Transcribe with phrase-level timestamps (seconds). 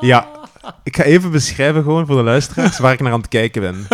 [0.00, 0.28] Ja,
[0.82, 3.86] ik ga even beschrijven gewoon voor de luisteraars waar ik naar aan het kijken ben.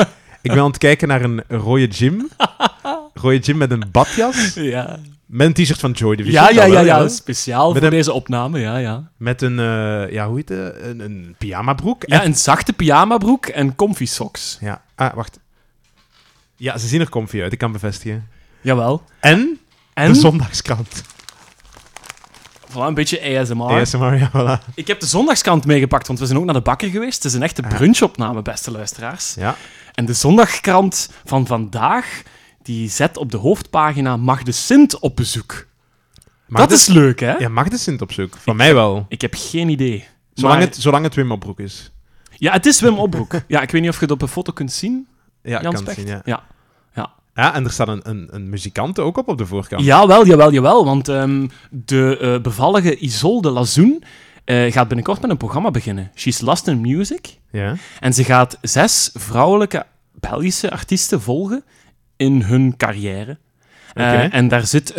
[0.43, 2.29] Ik ben aan het kijken naar een rode gym.
[3.15, 4.55] Rode gym met een badjas.
[4.55, 6.43] Ja, Met een t-shirt van Joy Division.
[6.45, 7.09] ja, ja, ja, ja.
[7.09, 9.11] speciaal Met voor een- deze opname, ja, ja.
[9.17, 10.75] Met een, eh, ja, hoe heet het?
[10.83, 12.03] Een, een pyjamabroek.
[12.07, 14.59] Ja, En- een zachte pyjamabroek en comfy socks.
[14.61, 14.83] ja.
[14.95, 15.39] Ah, wacht.
[16.57, 18.29] Ja, ze zien er comfy uit, ik kan bevestigen.
[18.61, 19.03] Jawel.
[19.21, 19.59] En,
[19.95, 21.03] En, de zondagskrant.
[22.77, 23.63] Voilà, een beetje ASMR.
[23.81, 24.75] ASMR, ja, voilà.
[24.75, 27.17] Ik heb de zondagskrant meegepakt, want we zijn ook naar de bakker geweest.
[27.23, 29.35] Het is een echte brunchopname, beste luisteraars.
[29.35, 29.57] Ja.
[29.95, 32.23] En de zondagkrant van vandaag,
[32.63, 35.67] die zet op de hoofdpagina Mag de Sint op bezoek.
[36.47, 37.33] Mag dat de- is leuk, hè?
[37.37, 38.37] Ja, mag de Sint op zoek?
[38.43, 39.07] Van mij wel.
[39.09, 40.05] Ik heb geen idee.
[40.35, 41.91] Zolang, Maar- het, zolang het Wim Opbroek is.
[42.39, 43.33] Ja, het is Wim Opbroek.
[43.47, 45.07] ja, ik weet niet of je het op een foto kunt zien,
[45.43, 46.21] Ja, Jan kan het zien, ja.
[46.25, 46.43] ja.
[47.37, 49.85] Ja, en er staat een, een, een muzikant ook op op de voorkant.
[49.85, 50.85] Jawel, jawel, jawel.
[50.85, 54.03] Want ehm, de eh, bevallige Isolde Lazoen
[54.45, 56.11] eh, gaat binnenkort met een programma beginnen.
[56.15, 57.39] She's Lost in Music.
[57.51, 57.75] Ja.
[58.01, 61.65] En ze gaat zes vrouwelijke Belgische artiesten volgen
[62.17, 63.39] in hun carrière.
[63.93, 64.93] Eh, en daar zit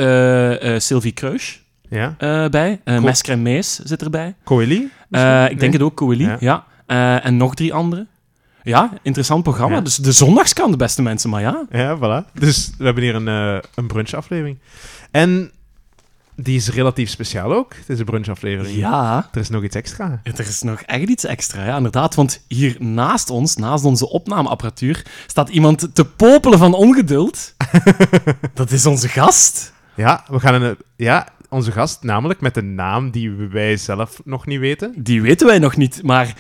[0.84, 2.16] Sylvie Kruis ja.
[2.50, 2.82] bij.
[2.86, 3.00] Uh.
[3.00, 4.36] Mescrem Mees zit erbij.
[4.44, 4.76] Coeli?
[4.76, 5.56] Ik Nee?
[5.56, 6.64] denk het ook Coeli, ja.
[6.86, 7.20] Ja.
[7.20, 8.08] En nog drie anderen.
[8.68, 9.76] Ja, interessant programma.
[9.76, 9.82] Ja.
[9.82, 11.66] Dus de zondagskant, beste mensen, maar ja.
[11.70, 12.32] Ja, voilà.
[12.34, 14.58] Dus we hebben hier een, eh een brunchaflevering.
[15.12, 15.52] En
[16.36, 17.74] die is relatief speciaal ook.
[17.76, 18.78] Het is een brunchaflevering.
[18.78, 20.20] Ja, Er is nog iets extra.
[20.24, 22.16] er is nog echt iets extra, ja, inderdaad.
[22.16, 27.54] Want hier naast ons, naast onze opnameapparatuur, staat iemand te popelen van ongeduld.
[28.54, 29.74] Dat is onze gast.
[29.96, 34.46] Ja, we gaan een, ja, onze gast, namelijk met een naam die wij zelf nog
[34.46, 34.94] niet weten.
[34.98, 36.34] Die weten wij nog niet, maar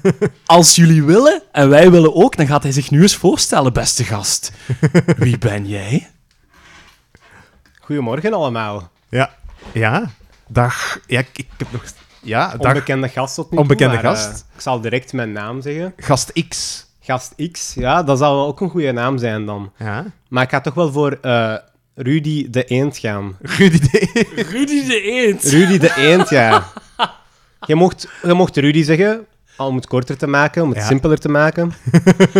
[0.46, 4.04] als jullie willen, en wij willen ook, dan gaat hij zich nu eens voorstellen, beste
[4.04, 4.52] gast.
[5.16, 6.08] Wie ben jij?
[7.80, 8.90] Goedemorgen allemaal.
[9.08, 9.34] Ja.
[9.72, 10.10] Ja.
[10.48, 11.00] Dag.
[11.06, 11.84] Ja, ik, ik heb nog...
[12.20, 12.72] Ja, dag.
[12.72, 14.46] Onbekende gast tot nu toe, Onbekende maar, eh, gast.
[14.54, 15.92] ik zal direct mijn naam zeggen.
[15.96, 16.86] Gast X.
[17.00, 19.72] Gast X, ja, dat zal ook een goede naam zijn dan.
[19.78, 20.04] Ja.
[20.28, 21.54] Maar ik ga toch wel voor eh,
[21.94, 23.36] Rudy de Eend gaan.
[23.40, 24.24] Rudy de...
[24.50, 25.42] Rudy de Eend.
[25.42, 26.66] Rudy de Eend, ja.
[27.66, 29.26] Je mocht, je mocht Rudy zeggen,
[29.66, 30.84] om het korter te maken, om het Ja.
[30.84, 31.72] simpeler te maken.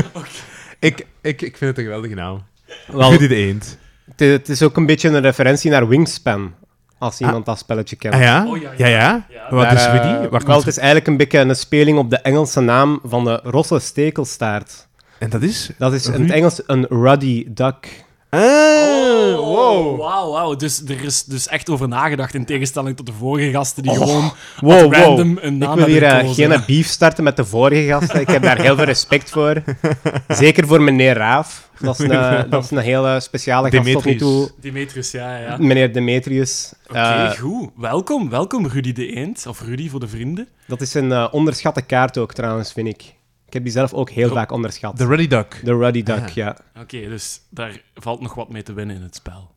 [0.79, 2.43] ik, ik, ik vind het een geweldige naam.
[2.87, 3.79] Wel, Rudy de Eend.
[4.17, 6.55] het, is ook een beetje een referentie naar Wingspan,
[6.99, 8.15] als iemand dat spelletje kent.
[8.15, 8.47] Ah ja?
[8.47, 8.99] Oh, ja, ja, ja.
[8.99, 9.27] ja.
[9.29, 9.47] Ja.
[9.51, 10.29] Wat Daar, is eh, Rudy?
[10.29, 13.41] Waar wel, het is eigenlijk een beetje een speling op de Engelse naam van de
[13.43, 14.89] rosse stekelstaart.
[15.19, 15.71] En dat is...
[15.79, 18.05] Dat is in het Engels een ruddy duck.
[18.35, 19.99] Ah, wow.
[19.99, 20.57] Wauw, wauw.
[20.57, 23.99] Dus er is dus echt over nagedacht, in tegenstelling tot de vorige gasten die Oh,
[23.99, 24.95] gewoon Wow, wow.
[24.95, 28.21] random een Ik naam wil hier eh, geen beef starten met de vorige gasten.
[28.21, 29.63] Ik heb daar heel veel respect voor.
[30.29, 31.71] Zeker voor meneer Raaf.
[31.81, 34.51] Dat is een, dat is een hele speciale gast tot nu toe.
[34.61, 35.57] Demetrius, ja, ja.
[35.59, 36.73] Meneer Demetrius.
[36.89, 37.71] Oké, Eh, goed.
[37.77, 39.47] Welkom, welkom Rudy de Eend.
[39.49, 40.49] Of Rudy voor de vrienden.
[40.67, 43.15] dat is een eh, onderschatte kaart ook trouwens, vind ik.
[43.53, 44.97] Ik heb die zelf ook heel De- vaak onderschat.
[44.97, 45.61] The Ruddy Duck.
[45.65, 46.29] De Ruddy Duck, Ah.
[46.29, 46.57] ja.
[46.81, 49.51] Oké, dus daar valt nog wat mee te winnen in het spel.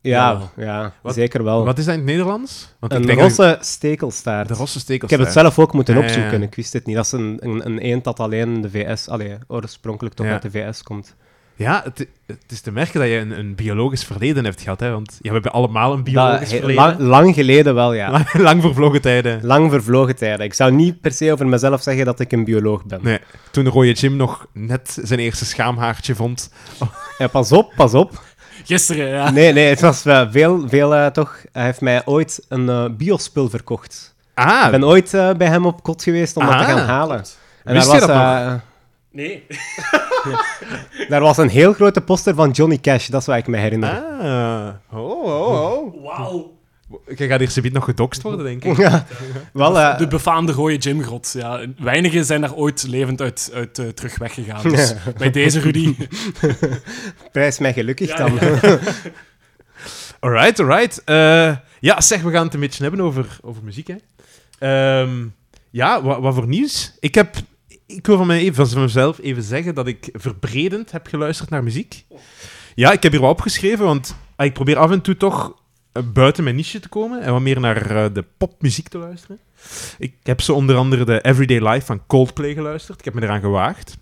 [0.00, 1.64] Ja, ja Wat- zeker wel.
[1.64, 2.74] Wat is dat in het Nederlands?
[2.80, 4.48] Want ik een rosse stekelstaart.
[4.48, 5.10] De rosse Ik stekels.
[5.10, 6.12] heb het zelf ook moeten Ja, ja, ja.
[6.14, 6.96] opzoeken, ik wist het niet.
[6.96, 10.32] Dat is een, een, een eend dat alleen in de VS, allee, oorspronkelijk toch Ja.
[10.32, 11.14] uit de VS komt.
[11.56, 14.80] Ja, het, het is te merken dat je een, een biologisch verleden hebt gehad.
[14.80, 14.90] Hè?
[14.90, 16.82] Want ja, we hebben allemaal een Dat, biologisch he- verleden.
[16.84, 18.10] lang, lang geleden wel, ja.
[18.10, 19.46] Lang, lang vervlogen tijden.
[19.46, 20.46] Lang vervlogen tijden.
[20.46, 22.98] Ik zou niet per se over mezelf zeggen dat ik een bioloog ben.
[23.02, 23.18] Nee,
[23.50, 26.50] toen de rode Jim nog net zijn eerste schaamhaartje vond.
[27.18, 28.22] Ja, pas op, pas op.
[28.64, 29.30] Gisteren, ja.
[29.30, 31.38] Nee, nee, het was wel veel, veel eh, toch.
[31.52, 34.14] Hij heeft mij ooit een eh, biospul verkocht.
[34.34, 37.24] Ah, Ik ben ooit eh, bij hem op kot geweest om dat te gaan halen.
[37.64, 38.54] En Wist daar je was, dat eh,
[39.10, 39.46] Nee.
[41.08, 43.90] daar was een heel grote poster van Johnny Cash, dat is wat ik me herinner.
[43.90, 44.68] ah.
[44.92, 46.04] Oh, oh, oh.
[46.04, 46.52] Wauw.
[47.16, 48.76] Je gaat hier zomeet nog gedoxt worden, denk ik.
[48.76, 49.06] Ja,
[49.52, 51.32] wel, eh, De befaamde rode gymgrot.
[51.32, 54.62] Ja, weinigen zijn daar ooit levend uit, uit eh, terug weggegaan.
[54.62, 55.96] Dus bij deze, Rudy.
[57.32, 58.38] prijs mij gelukkig Ja, dan.
[60.20, 61.04] Alright, alright.
[61.04, 63.96] Eh, ja, zeg, we gaan het een beetje hebben over, over muziek, hè.
[64.58, 65.26] Ehm,
[65.70, 66.92] ja, wat, wat voor nieuws?
[67.00, 67.36] Ik heb...
[67.94, 71.62] Ik wil van, mij even, van mezelf even zeggen dat ik verbredend heb geluisterd naar
[71.62, 72.04] muziek.
[72.74, 75.54] Ja, ik heb hier wat opgeschreven, want ah, ik probeer af en toe toch
[75.92, 79.38] eh, buiten mijn niche te komen en wat meer naar eh, de popmuziek te luisteren.
[79.98, 82.98] Ik heb zo onder andere de Everyday Life van Coldplay geluisterd.
[82.98, 83.96] Ik heb me eraan gewaagd.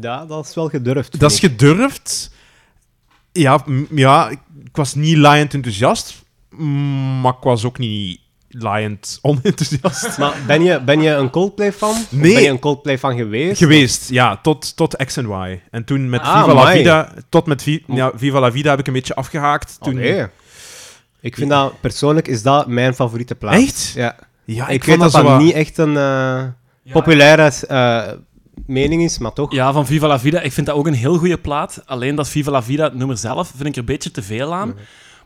[0.00, 1.20] Ja, dat is wel gedurfd.
[1.20, 2.34] Dat is gedurfd.
[3.32, 4.28] Ja, ja,
[4.64, 6.24] ik was niet laaiend enthousiast,
[7.22, 10.18] maar ik was ook niet laaiend onenthousiast.
[10.18, 11.90] Maar ben je, ben je een Coldplay-fan?
[11.90, 12.32] Of Nee.
[12.32, 13.58] Ben je een Coldplay-fan geweest?
[13.58, 15.60] Geweest, ja, tot, tot X en Y.
[15.70, 16.72] En toen met Ah, Viva La.
[16.72, 19.76] Vida, tot met Vi- ja, Viva La Vida heb ik een beetje afgehaakt.
[19.80, 19.96] Toen...
[19.96, 20.26] Allee.
[21.20, 23.54] Ik vind dat, persoonlijk is dat mijn favoriete plaat.
[23.54, 23.92] Echt?
[23.94, 24.16] Ja.
[24.44, 26.42] Ja, ik, ik, weet vond dat dat dat zo wat- niet echt een, eh,
[26.92, 28.02] populaire eh,
[28.66, 29.52] mening is, maar toch.
[29.52, 30.40] Ja, van Viva la Vida.
[30.40, 31.82] Ik vind dat ook een heel goede plaat.
[31.86, 34.54] Alleen dat Viva la Vida, het nummer zelf, vind ik er een beetje te veel
[34.54, 34.74] aan.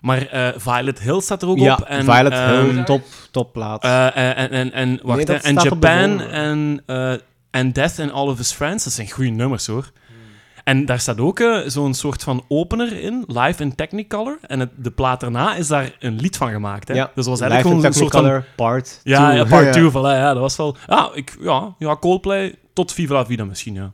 [0.02, 1.80] Maar eh, Violet Hill staat er ook Ja, op.
[1.86, 3.84] En, Violet ehm, Hill, top, top plaat.
[3.84, 7.12] eh, en, en, en, en, wacht, Nee, Japan en, eh,
[7.50, 9.90] en Death and All of His Friends, dat zijn goede nummers hoor.
[10.64, 14.38] En daar staat ook eh, zo'n soort van opener in, live in Technicolor.
[14.46, 16.88] En het, de plaat daarna is daar een lied van gemaakt.
[16.88, 16.94] Hè?
[16.94, 19.36] ja, Dus dat was Live eigenlijk in gewoon een soort van Technicolor, part Ja, two.
[19.36, 20.76] ja part 2 voilà, ja, dat was wel...
[20.88, 23.92] Ja, ik, ja, ja, Coldplay tot Viva la Vida misschien, ja.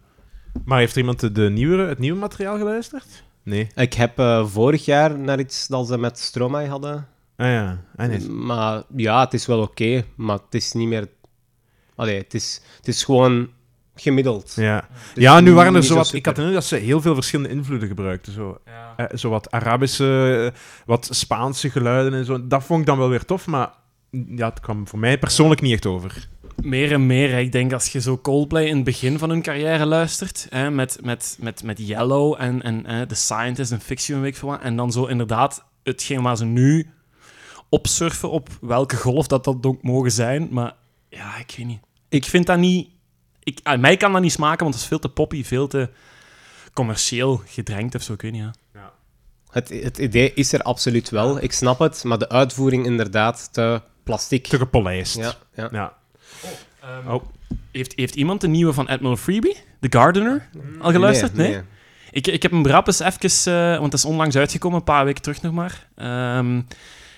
[0.64, 3.06] Maar heeft er iemand de, de nieuwere, het nieuwe materiaal geluisterd?
[3.48, 3.68] Nee.
[3.74, 7.06] Ik heb eh, vorig jaar naar iets dat ze met Stromae hadden.
[7.36, 8.28] Ah ja, ah, nee.
[8.28, 11.08] Maar ja, het is wel oké, maar het is niet meer...
[11.94, 13.48] Allee, het is, het is gewoon
[13.94, 14.52] gemiddeld.
[14.56, 16.04] Ja, is ja nu waren er zo wat...
[16.04, 16.18] super.
[16.18, 18.32] Ik had de indruk dat ze heel veel verschillende invloeden gebruikten.
[18.32, 18.60] Zo,
[18.96, 22.46] eh, zo wat Arabische, eh, wat Spaanse geluiden en zo.
[22.46, 23.70] Dat vond ik dan wel weer tof, maar
[24.10, 26.28] ja, het kwam voor mij persoonlijk niet echt over.
[26.62, 27.30] Meer en meer.
[27.30, 27.38] hè.
[27.38, 30.98] Ik denk als je zo Coldplay in het begin van hun carrière luistert, hè, met,
[31.02, 35.06] met, met, met Yellow en, en eh, The Scientist en Fiction, wat, en dan zo
[35.06, 36.90] inderdaad hetgeen waar ze nu
[37.68, 40.74] opsurfen op welke golf dat dat ook mogen zijn, maar
[41.08, 41.80] ja, ik weet niet.
[42.08, 42.88] Ik vind dat niet...
[43.42, 45.90] Ik, aan mij kan dat niet smaken, want het is veel te poppy, veel te
[46.72, 48.92] commercieel gedrenkt of zo, ik weet niet, ja.
[49.50, 53.82] Het, het idee is er absoluut wel, ik snap het, maar de uitvoering inderdaad te
[54.02, 54.46] plastiek.
[54.46, 55.16] Te gepolijst.
[55.16, 55.68] Ja, ja.
[55.72, 55.97] Ja.
[56.80, 57.22] Ehm, Oh.
[57.72, 60.48] heeft, heeft iemand de nieuwe van Admiral Freebie, The Gardener,
[60.80, 61.34] al geluisterd?
[61.34, 61.60] Nee?
[62.10, 65.04] Ik, ik heb hem rap eens even, eh, want dat is onlangs uitgekomen, een paar
[65.04, 65.86] weken terug nog maar.
[65.96, 66.58] Ehm,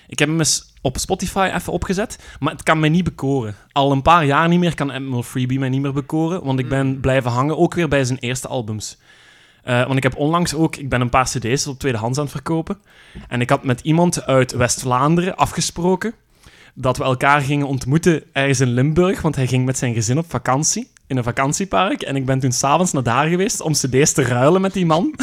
[0.07, 3.55] ik heb hem eens op Spotify even opgezet, maar het kan mij niet bekoren.
[3.71, 6.69] Al een paar jaar niet meer kan Admiral Freebie mij niet meer bekoren, want ik
[6.69, 8.97] ben blijven hangen, ook weer bij zijn eerste albums.
[9.63, 12.33] Eh, want ik heb onlangs ook, ik ben een paar cd's op tweedehands aan het
[12.33, 12.77] verkopen.
[13.27, 16.13] En ik had met iemand uit West-Vlaanderen afgesproken
[16.73, 20.29] dat we elkaar gingen ontmoeten ergens in Limburg, want hij ging met zijn gezin op
[20.29, 22.01] vakantie in een vakantiepark.
[22.01, 25.15] En ik ben toen s'avonds naar daar geweest om cd's te ruilen met die man.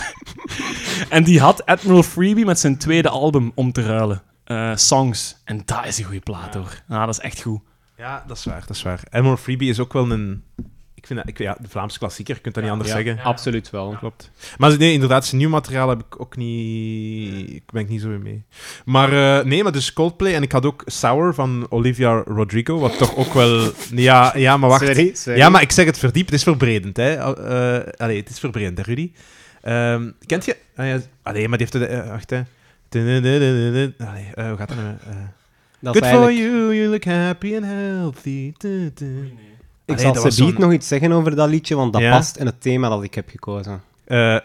[1.08, 4.22] en die had Admiral Freebie met zijn tweede album om te ruilen.
[4.44, 5.36] Eh, songs.
[5.44, 6.82] En dat is een goede plaat, hoor.
[6.86, 7.60] Nou, dat is echt goed.
[7.96, 9.02] ja, dat is waar, dat is waar.
[9.10, 10.44] Admiral Freebie is ook wel een...
[10.98, 13.24] Ik vind dat, ik, ja, de Vlaamse klassieker, je kunt dat niet anders Ja, zeggen.
[13.24, 13.96] Absoluut wel.
[13.98, 14.30] Klopt.
[14.56, 17.50] Maar nee, inderdaad, zijn nieuw materiaal heb ik ook niet...
[17.50, 18.44] Ik ben ik niet zo mee.
[18.84, 20.34] Maar eh, nee, maar dus Coldplay.
[20.34, 23.72] En ik had ook Sour van Olivia Rodrigo, wat toch ook wel...
[24.08, 24.86] Ja, ja maar wacht.
[24.86, 25.38] Sorry, sorry.
[25.38, 26.24] Ja, maar ik zeg het verdiep.
[26.26, 27.14] Het is verbredend, hè.
[27.14, 29.12] Eh, allee, het is verbredend, hè, Rudy?
[29.62, 30.56] Ehm, kent je...
[30.76, 31.90] Ah, ja, allee, maar die heeft...
[31.90, 32.00] het.
[32.00, 32.42] eh, wacht, hè.
[32.90, 34.94] Allee, eh, hoe gaat dat nou?
[35.08, 35.16] Eh,
[35.82, 38.52] Good for you, you look happy and healthy.
[38.56, 38.92] Du,
[39.94, 42.10] Ik zal dat ze zo'n- nog iets zeggen over dat liedje, want dat Ja?
[42.10, 43.82] past in het thema dat ik heb gekozen.
[44.04, 44.36] Eh,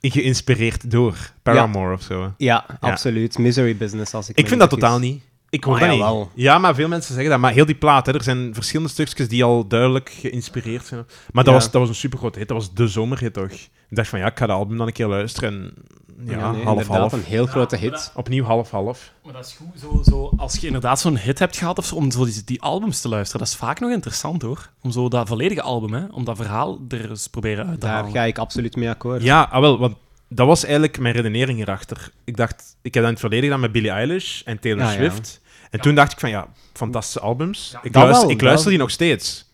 [0.00, 2.32] geïnspireerd door Paramore of zo.
[2.36, 3.38] Ja, absoluut.
[3.38, 5.22] Misery Business, als ik Ik vind dat totaal niet.
[5.50, 5.98] Ik hoor Ah, dat niet.
[5.98, 6.30] jawel.
[6.34, 7.40] Ja, maar veel mensen zeggen dat.
[7.40, 11.04] Maar heel die plaat, hè, er zijn verschillende stukjes die al duidelijk geïnspireerd zijn.
[11.32, 11.60] Maar dat, Ja.
[11.60, 12.48] was, dat was een supergrote hit.
[12.48, 13.50] Dat was de zomerhit toch?
[13.50, 15.52] Ik dacht van ja, ik ga de album dan een keer luisteren.
[15.52, 15.74] En
[16.24, 17.12] ja, Ja, nee, half inderdaad, half.
[17.12, 17.90] een heel grote hit.
[17.90, 19.12] dat- Opnieuw half half.
[19.24, 21.94] Maar dat is goed, zo, zo, als je inderdaad zo'n hit hebt gehad of zo,
[21.94, 24.70] om zo die, die albums te luisteren, dat is vaak nog interessant hoor.
[24.82, 27.94] Om zo dat volledige album, hè, om dat verhaal er eens proberen uit te Daar
[27.94, 28.12] halen.
[28.12, 29.22] ga ik absoluut mee akkoord.
[29.22, 29.96] Ja, ah, wel, want
[30.28, 32.10] dat was eigenlijk mijn redenering hierachter.
[32.24, 34.88] Ik dacht, ik heb dat in het verleden gedaan met Billie Eilish en Taylor Ah,
[34.90, 34.94] ja.
[34.96, 35.40] Swift.
[35.70, 37.70] En toen dacht ik van ja, fantastische albums.
[37.72, 37.80] Ja.
[37.82, 39.50] ik luister, wel, ik luister die nog steeds.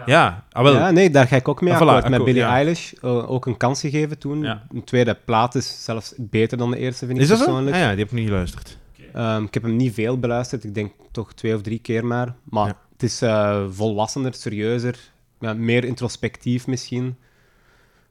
[0.00, 0.22] Ah, ja.
[0.22, 0.74] Ja, ah, wel.
[0.74, 2.08] Ja, nee, daar ga ik ook mee Ah, voilà, akkoord.
[2.08, 2.54] Met Billie ja.
[2.54, 4.42] Eilish eh, ook een kans gegeven toen.
[4.42, 4.62] Ja.
[4.72, 7.44] Een tweede plaat is zelfs beter dan de eerste, vind ik Is dat zo?
[7.44, 7.76] persoonlijk.
[7.76, 8.78] Ah, ja, die heb ik niet geluisterd.
[9.12, 12.34] Ehm, ik heb hem niet veel beluisterd, ik denk toch twee of drie keer maar.
[12.44, 12.76] Maar Ja.
[12.92, 14.98] het is eh, volwassener, serieuzer,
[15.40, 17.16] ja, meer introspectief misschien.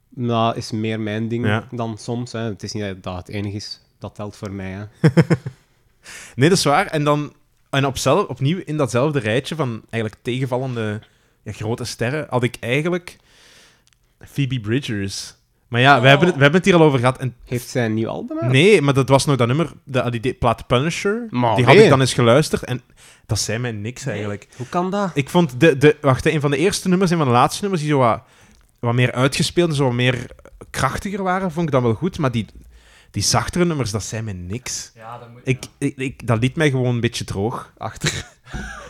[0.10, 1.67] Dat is meer mijn ding Ja.
[1.72, 2.32] dan soms.
[2.32, 2.39] Hè.
[2.39, 3.82] Het is niet dat dat het enige is.
[4.00, 4.72] Dat telt voor mij.
[4.72, 4.84] Hè.
[6.36, 6.86] Nee, dat is waar.
[6.86, 7.34] En dan
[7.70, 11.00] en op zelf, opnieuw in datzelfde rijtje van eigenlijk tegenvallende
[11.43, 13.17] ja, grote sterren had ik eigenlijk
[14.31, 15.33] Phoebe Bridgers.
[15.67, 17.17] Maar ja, we, hebben het, we hebben het hier al over gehad.
[17.17, 18.51] En Heeft zij een nieuw album uit?
[18.51, 21.27] nee, maar dat was nog dat nummer, de, die, die plaat Punisher.
[21.29, 21.83] Maar die had nee.
[21.83, 22.81] ik dan eens geluisterd en
[23.25, 24.48] dat zei mij niks eigenlijk.
[24.57, 25.12] Hoe kan dat?
[25.13, 27.81] Ik vond de, de, wacht, een van de eerste nummers, een van de laatste nummers,
[27.81, 28.21] die zo wat,
[28.79, 30.25] wat meer uitgespeeld en zo wat meer
[30.69, 32.17] krachtiger waren, vond ik dan wel goed.
[32.17, 32.45] Maar die,
[33.12, 34.91] die zachtere nummers, dat zei mij niks.
[34.95, 38.25] Ja, dat moet, Ik, ik, ik- dat liet mij gewoon een beetje droog achter.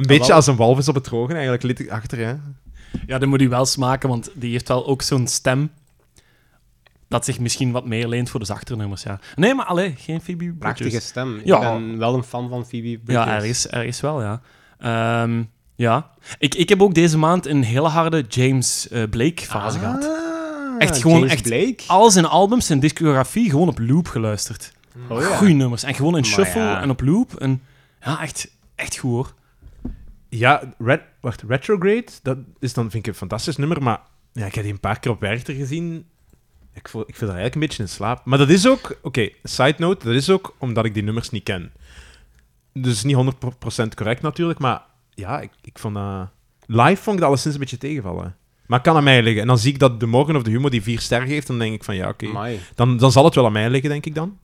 [0.00, 0.36] een beetje wel.
[0.36, 2.40] als een walvis op het drogen, eigenlijk, liet ik achter, ja.
[3.06, 5.70] ja, dat moet u wel smaken, want die heeft wel ook zo'n stem
[7.10, 9.18] dat zich misschien wat meer leent voor de zachtere nummers, ja.
[9.36, 10.58] Nee, maar allee, geen Phoebe Bridgers.
[10.58, 11.40] Prachtige stem.
[11.44, 11.56] Ja.
[11.56, 13.28] Ik ben wel een fan van Phoebe Bridgers.
[13.28, 14.40] Ja, ergens, ergens wel, ja.
[14.78, 15.42] Ehm,
[15.74, 16.10] ja.
[16.38, 20.04] Ik, ik heb ook deze maand een hele harde James eh, Blake-fase gehad.
[20.04, 21.82] Ah, Echt gewoon James echt Blake?
[21.86, 24.72] Al zijn albums en discografie gewoon op loop geluisterd.
[25.08, 25.36] Oh, ja.
[25.36, 25.82] Goeie nummers.
[25.82, 26.80] En gewoon in shuffle ja.
[26.80, 27.34] en op loop.
[27.34, 27.62] En
[28.04, 29.34] ja, echt, echt goed hoor.
[30.30, 34.00] Ja, Red, wacht, Retrograde, dat is dan, vind ik, een fantastisch nummer, maar
[34.32, 36.06] ja, ik heb die een paar keer op Werchter gezien.
[36.74, 38.24] Ik, voel, ik viel daar eigenlijk een beetje in slaap.
[38.24, 41.42] Maar dat is ook, oké, side note, dat is ook omdat ik die nummers niet
[41.42, 41.72] ken.
[42.72, 44.82] Dus niet 100% correct natuurlijk, maar
[45.14, 46.28] ja, ik, ik vond dat...
[46.66, 48.36] Live vond ik dat alleszins een beetje tegenvallen.
[48.66, 49.42] Maar het kan aan mij liggen.
[49.42, 51.58] En dan zie ik dat de Morgen of de Humor die vier sterren geeft, dan
[51.58, 52.26] denk ik van ja, oké.
[52.74, 54.38] Dan, dan zal het wel aan mij liggen, denk ik dan.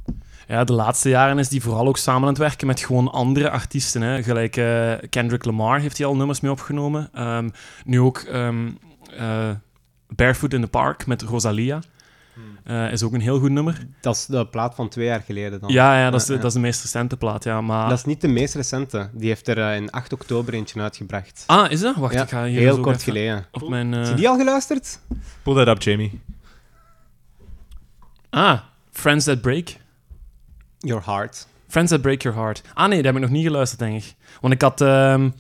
[0.47, 3.51] Ja, de laatste jaren is die vooral ook samen aan het werken met gewoon andere
[3.51, 4.03] artiesten.
[4.03, 4.23] Hè.
[4.23, 7.09] Gelijk eh, Kendrick Lamar heeft hij al nummers mee opgenomen.
[7.13, 7.49] Ehm,
[7.85, 8.71] nu ook ehm,
[9.17, 9.51] eh,
[10.09, 11.81] Barefoot in the Park met Rosalia.
[12.65, 13.87] Eh, is ook een heel goed nummer.
[14.01, 15.73] Dat is de plaat van twee jaar geleden dan.
[15.73, 16.43] Ja, ja, dat, is de, Ja, ja.
[16.43, 17.45] dat is de meest recente plaat.
[17.45, 17.89] Ja, maar...
[17.89, 19.11] Dat is niet de meest recente.
[19.13, 21.45] Die heeft er in 8 oktober eentje uitgebracht.
[21.47, 21.97] Ah, is dat?
[21.97, 23.47] Wacht, Ja, ik ga hier heel kort even geleden.
[23.53, 24.99] Op mijn, Heb je die al geluisterd?
[25.43, 26.21] Pull that up, Jamie.
[28.31, 28.59] Ah,
[28.91, 29.77] Friends That Break.
[30.87, 31.47] Your Heart.
[31.69, 32.63] Friends That Break Your Heart.
[32.75, 34.15] Ah nee, dat heb ik nog niet geluisterd, denk ik.
[34.41, 35.31] Want ik had, ehm,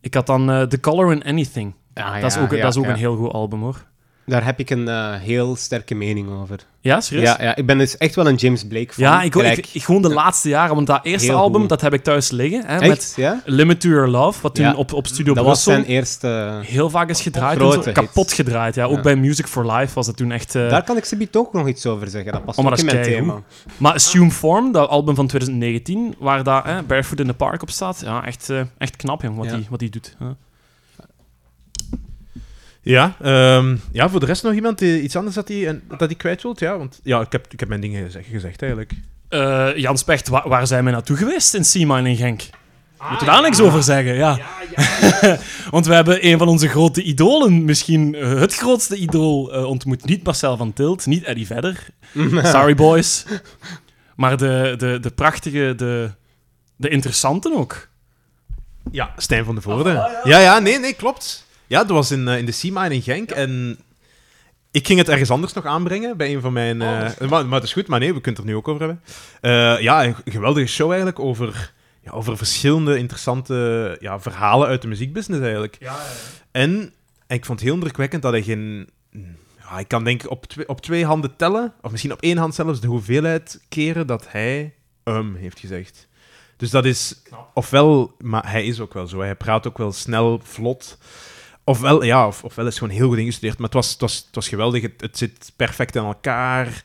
[0.00, 1.74] ik had dan eh, The Color in Anything.
[1.94, 3.84] Ah, dat is ja, ook, ja, dat is ook een heel goed album, hoor.
[4.30, 6.58] Daar heb ik een eh, heel sterke mening over.
[6.80, 7.24] Ja, serieus?
[7.28, 9.04] Ja, ja, ik ben dus echt wel een James Blake fan.
[9.04, 10.74] Ja, ik, ik, ik- gewoon de laatste jaren.
[10.74, 11.68] Want dat eerste Heel album, goed.
[11.68, 12.66] dat heb ik thuis liggen.
[12.66, 13.40] Hè, Echt, met ja?
[13.44, 16.58] Limit to Your Love, wat toen op, op Studio Dat was Brussel zijn eerste...
[16.62, 17.58] heel vaak is gedraaid.
[17.58, 18.74] grote zo, kapot gedraaid.
[18.74, 18.84] Ja.
[18.84, 20.54] Ook bij Music for Life was dat toen echt...
[20.54, 22.32] eh, Daar kan ik Sibi toch nog iets over zeggen.
[22.32, 23.42] Dat past Oh, maar ook dat in mijn thema.
[23.76, 27.70] Maar Assume Form, dat album van 2019, waar dat, hè, Barefoot in the Park op
[27.70, 30.14] staat, ja, echt, eh, echt knap, jong, wat hij wat die doet.
[30.18, 30.26] hè.
[32.82, 36.00] Ja, ehm, ja, voor de rest nog iemand die iets anders dat hij en- dat
[36.00, 36.60] hij kwijt wilt?
[36.60, 38.92] Ja, want ja, ik heb, ik heb mijn dingen gezegd, gezegd eigenlijk.
[39.28, 42.42] Eh, Jan Specht, wa- waar zijn we naartoe geweest in Seamine in Genk?
[43.08, 44.14] Moeten we daar niks over zeggen?
[44.14, 44.38] Ja.
[45.70, 50.04] Want we hebben een van onze grote idolen, misschien eh, het grootste idool, eh, ontmoet.
[50.04, 51.86] Niet Marcel van Tilt, niet Eddie Vedder.
[52.52, 53.24] Sorry boys.
[54.16, 56.10] Maar de, de, de prachtige, de,
[56.76, 57.88] de interessante ook.
[58.90, 60.20] Ja, Stijn van de Voorde.
[60.24, 60.38] ja.
[60.38, 61.46] ja, nee, nee, klopt.
[61.70, 63.30] Ja, dat was in, eh, in de Seamine in Genk.
[63.30, 63.78] En
[64.70, 66.82] ik ging het ergens anders nog aanbrengen bij een van mijn...
[66.82, 68.80] eh, maar, maar het is goed, maar nee, we kunnen het er nu ook over
[68.80, 69.02] hebben.
[69.40, 71.72] Eh, ja, een geweldige show eigenlijk over,
[72.04, 75.78] ja, over verschillende interessante ja, verhalen uit de muziekbusiness eigenlijk.
[76.50, 76.92] En,
[77.26, 78.90] en ik vond het heel indrukwekkend dat hij geen...
[79.58, 82.36] Ja, ik kan denk ik op twee, op twee handen tellen, of misschien op één
[82.36, 84.74] hand zelfs, de hoeveelheid keren dat hij
[85.04, 86.08] um heeft gezegd.
[86.56, 87.22] Dus dat is
[87.54, 89.20] ofwel, maar hij is ook wel zo.
[89.20, 90.98] Hij praat ook wel snel, vlot.
[91.70, 93.54] Ofwel, ja, of, ofwel is het gewoon heel goed ingestudeerd.
[93.58, 94.82] Maar het was, het was, het was geweldig.
[94.82, 96.84] Het, het zit perfect in elkaar.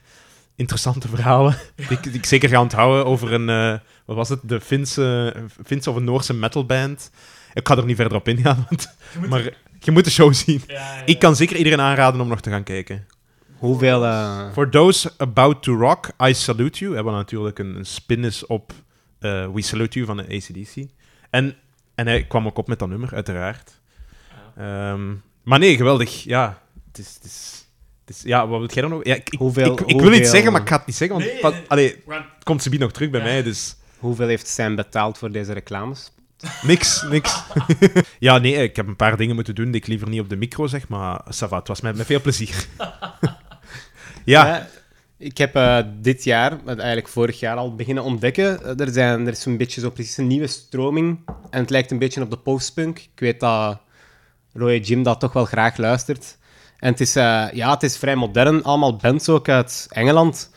[0.55, 1.57] Interessante verhalen.
[1.75, 4.39] die, ik- die ik zeker ga onthouden over een, eh, wat was het?
[4.43, 5.33] De Finse,
[5.65, 7.11] Finse of een Noorse metalband.
[7.53, 8.95] Ik ga er niet verder op ingaan, want,
[9.29, 10.61] maar je moet de show zien.
[11.05, 13.05] Ik kan zeker iedereen aanraden om nog te gaan kijken.
[13.57, 14.05] Hoeveel...
[14.05, 16.93] eh, For those about to rock, I salute you.
[16.95, 18.73] Hebben we natuurlijk een, een spin is op
[19.19, 20.87] eh, We Salute You van de ACDC.
[21.29, 21.55] En,
[21.95, 23.75] en hij kwam ook op met dat nummer, uiteraard.
[24.57, 26.24] Ehm, maar nee, geweldig.
[26.24, 27.13] Ja, het is...
[27.13, 27.63] Het is
[28.05, 29.03] het is- ja, wat wil jij dan nog?
[29.05, 31.17] Ja, ik, ik, Hoeveel- ik, ik wil iets zeggen, maar ik ga het niet zeggen,
[31.17, 31.63] want Nee, pa- nee.
[31.67, 35.53] allee, het komt ze nog terug bij mij, dus Hoeveel heeft Sam betaald voor deze
[35.53, 36.12] reclames?
[36.62, 37.43] niks, niks.
[38.19, 40.35] ja, nee, ik heb een paar dingen moeten doen die ik liever niet op de
[40.35, 42.65] micro zeg, maar ça va, het was met, met veel plezier.
[44.25, 44.67] ja,
[45.17, 48.63] Ik heb eh, dit jaar, eh, eigenlijk vorig jaar al beginnen ontdekken.
[48.63, 51.19] Eh, Er, zijn, er is een beetje zo precies een nieuwe stroming.
[51.50, 53.00] En het lijkt een beetje op de postpunk.
[53.00, 53.79] Ik weet dat
[54.55, 56.38] Roy Jim dat toch wel graag luistert.
[56.79, 58.63] En het is, eh, ja, het is vrij modern.
[58.63, 60.51] Allemaal bands ook uit Engeland.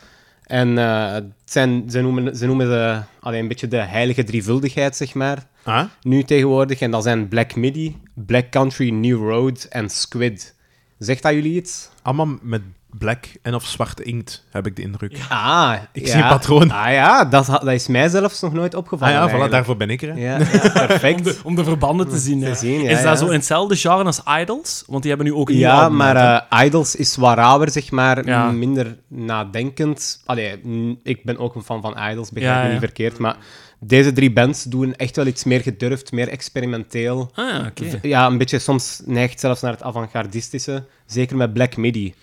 [0.45, 4.97] En eh, het zijn, ze noemen, ze noemen de, allee, een beetje de heilige drievuldigheid,
[4.97, 5.47] zeg maar.
[5.63, 6.81] ah, Nu tegenwoordig.
[6.81, 10.55] En dat zijn Black Midi, Black Country, New Road en Squid.
[10.99, 11.89] Zegt dat jullie iets?
[12.03, 15.19] allemaal met black en of zwarte inkt, heb ik de indruk.
[15.29, 16.71] Ah, Ik zie een patroon.
[16.71, 19.15] Ah ja, dat, is mij zelfs nog nooit Ah opgevallen.
[19.15, 20.09] ja, voilà, daarvoor ben ik er.
[20.15, 20.21] hè.
[20.21, 21.17] Ja, ja, perfect.
[21.19, 22.41] Om de, om de verbanden te zien.
[22.41, 22.55] Te ja.
[22.55, 23.17] zien, ja, is dat ja.
[23.17, 24.85] zo in hetzelfde genre als Idols?
[24.87, 27.91] Want die hebben nu ook een Ja, album maar eh, Idols is wat rauwer, zeg
[27.91, 28.27] maar.
[28.27, 28.51] Ja.
[28.51, 30.23] Minder nadenkend.
[30.27, 30.61] Allee,
[31.03, 32.73] ik ben ook een fan van Idols, begrijp Ja, me ja.
[32.73, 33.19] niet verkeerd.
[33.19, 33.37] Maar
[33.81, 37.31] deze drie bands doen echt wel iets meer gedurfd, meer experimenteel.
[37.35, 37.85] Ah, ja, oké.
[37.85, 40.85] V- Ja, een beetje soms neigt zelfs naar het avant-gardistische.
[41.07, 42.15] Zeker met Black Midi.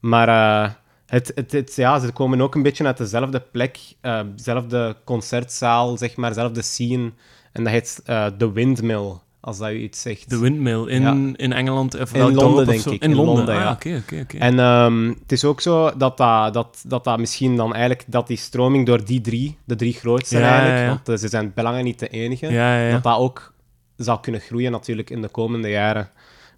[0.00, 0.70] Maar eh,
[1.06, 3.78] het, het, het, ja, ze komen ook een beetje uit dezelfde plek.
[4.00, 6.30] eh, dezelfde concertzaal, zeg maar.
[6.30, 7.12] Dezelfde scene.
[7.52, 10.30] En dat heet eh The Windmill, als dat u iets zegt.
[10.30, 11.10] De Windmill in, Ja.
[11.36, 12.00] in Engeland.
[12.00, 13.02] Of In Londen, denk ik.
[13.02, 13.70] In, In Londen, Londen, Ah, ja.
[13.72, 14.36] Oké, oké, oké.
[14.38, 18.04] En ehm, het is ook zo dat dat, dat, dat dat misschien dan eigenlijk...
[18.06, 21.06] Dat die stroming door die drie, de drie grootste Ja, eigenlijk...
[21.06, 22.90] Want ze zijn belangen niet de enige.
[22.92, 23.52] Dat dat ook
[23.96, 26.08] zal kunnen groeien natuurlijk in de komende jaren.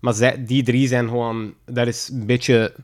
[0.01, 1.55] Maar zij, die drie zijn gewoon...
[1.67, 2.75] Dat is een beetje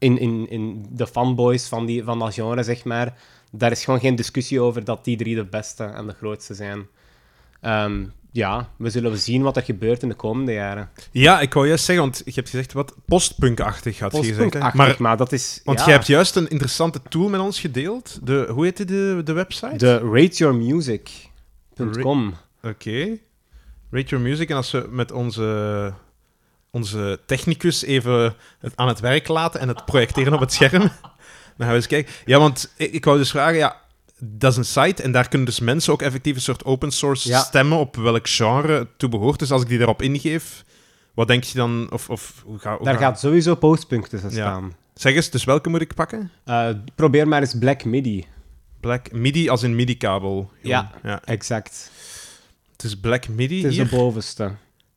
[0.00, 3.18] in, in, in de fanboys van, die, van dat genre, zeg maar.
[3.52, 6.86] Daar is gewoon geen discussie over dat die drie de beste en de grootste zijn.
[7.60, 10.90] Ehm, ja, we zullen zien wat er gebeurt in de komende jaren.
[11.10, 14.52] Ja, ik wou juist zeggen, want je hebt gezegd wat postpunkachtig had je gezegd.
[14.52, 14.60] hè?
[14.74, 15.60] Maar, maar, dat is...
[15.64, 18.18] want ja, je hebt juist een interessante tool met ons gedeeld.
[18.22, 19.76] De, hoe heet die, de, de website?
[19.76, 22.34] De rateyourmusic.com.
[22.62, 23.18] Oké.
[23.90, 24.50] Rate Your Music.
[24.50, 25.92] En als we met onze,
[26.70, 30.90] onze technicus even het aan het werk laten en het projecteren op het scherm, dan
[31.56, 32.12] gaan we eens kijken.
[32.24, 33.76] Ja, want ik, ik wou dus vragen, ja,
[34.18, 37.28] dat is een site en daar kunnen dus mensen ook effectief een soort open source
[37.28, 37.38] Ja.
[37.40, 39.38] stemmen op welk genre het toe behoort.
[39.38, 40.64] Dus als ik die daarop ingeef,
[41.14, 41.88] wat denk je dan?
[41.92, 44.34] Of, of hoe ga, hoe Daar ga- gaat sowieso postpunk tussen Ja.
[44.36, 44.74] staan.
[44.94, 46.30] Zeg eens, dus welke moet ik pakken?
[46.44, 48.26] Eh, probeer maar eens Black MIDI.
[48.80, 50.50] Black MIDI als in MIDI-kabel.
[50.62, 50.90] Ja.
[51.02, 51.20] ja.
[51.24, 51.90] Exact.
[52.72, 53.88] Het is Black MIDI Het is hier.
[53.88, 54.52] de bovenste.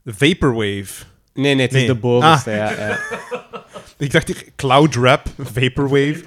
[0.05, 1.03] Vaporwave.
[1.33, 1.87] Nee, nee, het is Nee.
[1.87, 2.51] de bovenste.
[2.51, 2.97] Ja, ja.
[3.97, 6.23] Ik dacht hier Cloud Rap, Vaporwave.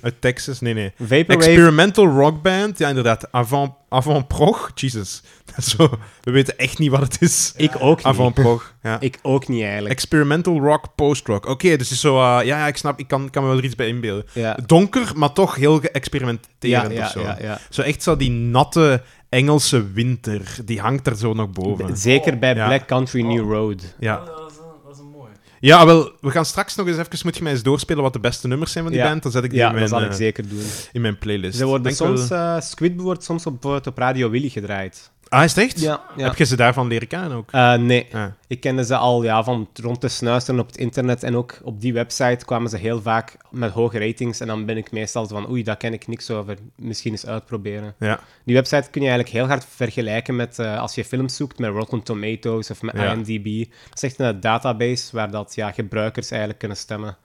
[0.00, 0.92] Uit Texas, nee, nee.
[0.98, 3.32] Vaporwave, Experimental Rock Band, ja inderdaad.
[3.32, 5.22] Avant, avant prog, Jesus.
[5.46, 5.90] Dat is Zo,
[6.22, 7.52] we weten echt niet wat het is.
[7.56, 8.06] ik ook niet.
[8.06, 9.00] Avant prog, ja.
[9.10, 9.94] Ik ook niet eigenlijk.
[9.94, 11.46] Experimental Rock, Post-Rock.
[11.46, 13.58] Oké, dus het is zo, eh, ja, ja, ik snap, ik kan, kan me wel
[13.58, 14.24] er iets bij inbeelden.
[14.32, 14.58] Ja.
[14.66, 17.20] Donker, maar toch heel Ja, geëxperimenterend ja, of zo.
[17.20, 17.58] ja, ja.
[17.70, 21.96] Zo echt zo die natte Engelse winter, die hangt er zo nog boven.
[21.96, 22.66] Zeker bij Ja.
[22.66, 23.94] Black Country New Road.
[23.98, 24.16] Ja.
[24.18, 25.30] Oh, dat, is een, dat is een mooie.
[25.60, 28.20] ja, wel, we gaan straks nog eens even, moet je mij eens doorspelen wat de
[28.20, 29.08] beste nummers zijn van die Ja.
[29.08, 29.22] band.
[29.22, 30.62] Dan zet ik die Ja, in, mijn, dat zal ik eh, zeker doen.
[30.92, 31.58] in mijn playlist.
[31.58, 35.10] Ze worden Denk soms, wel- eh, Squid wordt soms op, bijvoorbeeld op Radio Willy gedraaid.
[35.28, 35.80] Ah, is het echt?
[35.80, 36.26] Ja, ja.
[36.26, 37.50] Heb je ze daarvan leren kennen ook?
[37.52, 38.26] Eh, nee, Ah.
[38.46, 41.80] ik kende ze al ja, van rond te snuisteren op het internet en ook op
[41.80, 45.34] die website kwamen ze heel vaak met hoge ratings en dan ben ik meestal zo
[45.34, 47.94] van oei, daar ken ik niks over, misschien eens uitproberen.
[47.98, 48.20] Ja.
[48.44, 51.70] Die website kun je eigenlijk heel hard vergelijken met eh, als je films zoekt met
[51.70, 53.12] Rotten Tomatoes of met Ja.
[53.12, 53.58] IMDb.
[53.88, 57.16] Dat is echt een database waar dat, ja, gebruikers eigenlijk kunnen stemmen.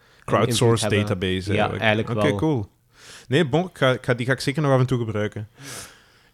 [0.81, 0.99] hebben.
[1.07, 1.53] database.
[1.53, 2.35] Ja, eigenlijk Oké, wel.
[2.35, 2.69] cool.
[3.27, 5.47] Nee, bon, ik ga, ik ga- die ga ik zeker nog af en toe gebruiken.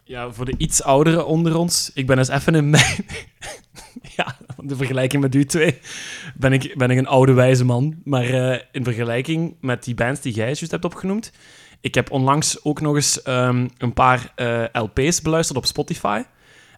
[0.08, 3.06] Ja, voor de iets ouderen onder ons, ik ben eens even in mijn...
[4.18, 5.80] ja, de vergelijking met u twee,
[6.36, 7.96] ben ik, ben ik een oude wijze man.
[8.04, 11.32] Maar eh, in vergelijking met die bands die jij juist hebt opgenoemd,
[11.82, 16.24] ik heb onlangs ook nog eens ehm, een paar eh, LP's beluisterd op Spotify.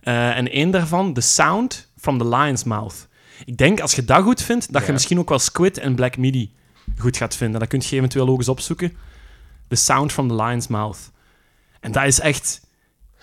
[0.02, 3.08] Eh, en één daarvan, The Sound from the Lion's Mouth.
[3.46, 6.18] Ik denk, als je dat goed vindt, dat je misschien ook wel Squid en Black
[6.18, 6.54] Midi
[6.98, 7.60] goed gaat vinden.
[7.60, 8.94] Dat kun je eventueel ook eens opzoeken.
[9.68, 11.12] The Sound from the Lion's Mouth.
[11.80, 12.68] En dat is echt...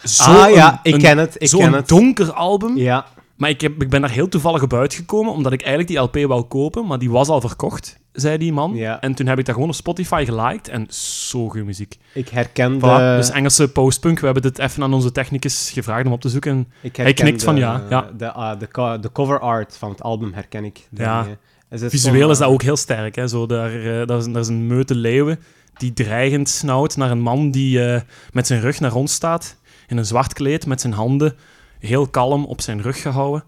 [0.04, 1.88] Zo ah ja, een- ik ken het, ik Zo'n ken het.
[1.88, 2.76] donker album.
[2.76, 3.06] Ja,
[3.37, 6.28] Maar ik, heb, ik ben daar heel toevallig op uitgekomen, omdat ik eigenlijk die LP
[6.28, 8.74] wou kopen, maar die was al verkocht, zei die man.
[8.74, 9.00] Ja.
[9.00, 11.96] En toen heb ik dat gewoon op Spotify geliked en zo goede muziek.
[12.14, 14.18] ik herken Voilà, dus Engelse postpunk.
[14.18, 16.52] We hebben dit even aan onze technicus gevraagd om op te zoeken.
[16.52, 18.11] En Ik Hij knikt van ja, ja.
[18.16, 20.88] De, ah, de, co- de cover art van het album herken ik.
[20.90, 21.26] Ja.
[21.70, 23.14] visueel is dat eh, ook heel sterk.
[23.16, 23.28] Hè?
[23.28, 25.38] Zo, daar, eh, is, dat is een meute leeuwen
[25.76, 28.00] die dreigend snauwt naar een man die eh,
[28.32, 29.56] met zijn rug naar ons staat,
[29.87, 31.37] in een zwart kleed, met zijn handen
[31.79, 33.44] heel kalm op zijn rug gehouden.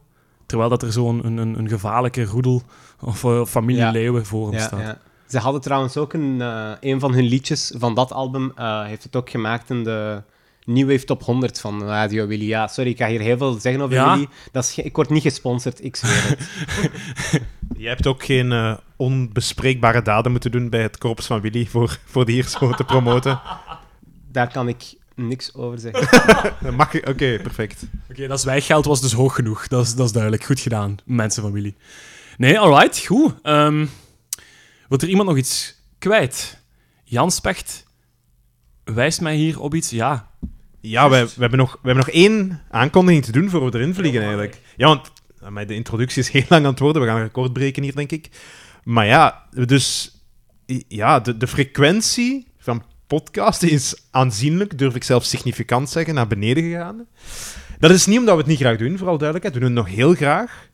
[0.47, 2.63] Terwijl dat er zo'n een, een, een gevaarlijke roedel
[3.01, 3.91] of eh, familie Ja.
[3.91, 4.81] leeuwen voor hem Ja, staat.
[4.81, 4.99] ja.
[5.29, 9.03] Ze hadden trouwens ook een, eh, een van hun liedjes van dat album, eh, heeft
[9.03, 10.23] het ook gemaakt in de
[10.65, 12.45] New Wave Top 100 van Radio Willy.
[12.47, 14.13] Ja, sorry, ik ga hier heel veel zeggen over Ja?
[14.15, 14.29] Willy.
[14.53, 16.49] Dat is ik word niet gesponsord, ik zweer het.
[17.83, 22.25] Je hebt ook geen onbespreekbare daden moeten doen bij het korps van Willy voor, voor
[22.25, 23.41] die hier zo te promoten.
[24.33, 27.09] Daar kan ik niks over zeggen.
[27.13, 27.87] Oké, perfect.
[28.11, 29.69] Oké, dat zwijggeld was dus hoog genoeg.
[29.69, 30.45] Dat is, dat is duidelijk.
[30.45, 31.75] Goed gedaan, mensen van Willy.
[32.37, 33.35] Nee, alright, goed.
[33.43, 33.87] Ehm
[34.89, 36.63] wil er iemand nog iets kwijt?
[37.05, 37.87] Jan Specht
[38.85, 39.91] wijst mij hier op iets.
[39.91, 40.31] Ja,
[40.81, 43.95] Ja, we, we, hebben nog, we hebben nog één aankondiging te doen voor we erin
[43.95, 44.61] vliegen eigenlijk.
[44.77, 47.03] Ja, want eh, de introductie is heel lang aan het worden.
[47.03, 48.31] We gaan een record breken hier, denk ik.
[48.85, 50.17] Maar ja, dus
[50.89, 56.63] ja, de, de frequentie van podcasten is aanzienlijk, durf ik zelf significant zeggen, naar beneden
[56.63, 57.07] gegaan.
[57.79, 59.55] Dat is niet omdat we het niet graag doen, vooral duidelijkheid.
[59.55, 60.69] We doen het nog heel graag.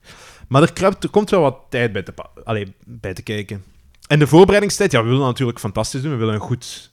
[0.48, 3.64] Maar er, kruipt, er komt wel wat tijd bij te, allee, bij te kijken.
[4.06, 6.10] En de voorbereidingstijd, ja, we willen natuurlijk fantastisch doen.
[6.10, 6.92] We willen een goed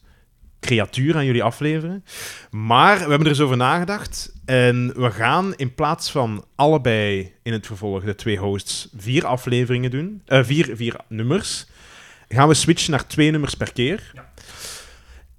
[0.60, 2.04] creatuur aan jullie afleveren.
[2.52, 4.34] Maar we hebben er eens over nagedacht.
[4.46, 9.92] En we gaan in plaats van allebei in het vervolg, de twee hosts, vier afleveringen
[9.92, 10.22] doen.
[10.26, 11.66] eh, vier, vier nummers.
[12.30, 14.12] Gaan we switchen naar twee nummers per keer.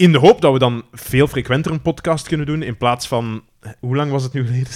[0.02, 2.62] In de hoop dat we dan veel frequenter een podcast kunnen doen.
[2.62, 3.42] In plaats van.
[3.80, 4.72] Hoe lang was het nu geleden?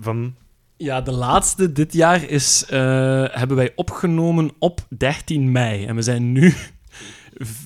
[0.00, 0.34] Van.
[0.76, 2.78] ja de laatste dit jaar is, eh,
[3.30, 5.84] hebben wij opgenomen op 13 mei.
[5.84, 6.54] En we zijn nu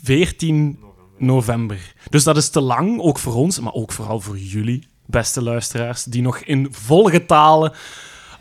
[0.02, 0.78] 14
[1.16, 1.94] november.
[2.10, 6.04] Dus dat is te lang, ook voor ons, maar ook vooral voor jullie, beste luisteraars,
[6.04, 7.72] die nog in volgetalen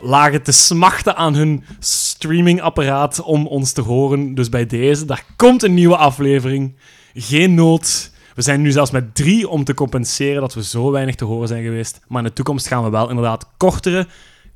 [0.00, 4.34] lagen te smachten aan hun streamingapparaat om ons te horen.
[4.34, 6.76] Dus bij deze, daar komt een nieuwe aflevering.
[7.14, 8.16] Geen nood.
[8.38, 11.48] We zijn nu zelfs met drie om te compenseren dat we zo weinig te horen
[11.48, 12.00] zijn geweest.
[12.08, 14.06] Maar in de toekomst gaan we wel inderdaad kortere,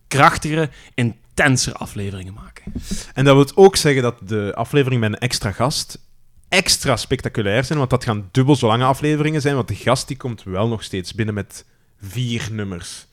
[0.08, 2.72] krachtigere, intensere afleveringen maken.
[3.14, 5.98] En dat wil ook zeggen dat de aflevering met een extra gast
[6.48, 10.16] extra spectaculair zijn, want dat gaan dubbel zo lange afleveringen zijn, want de gast die
[10.16, 11.64] komt wel nog steeds binnen met
[12.00, 13.06] vier nummers.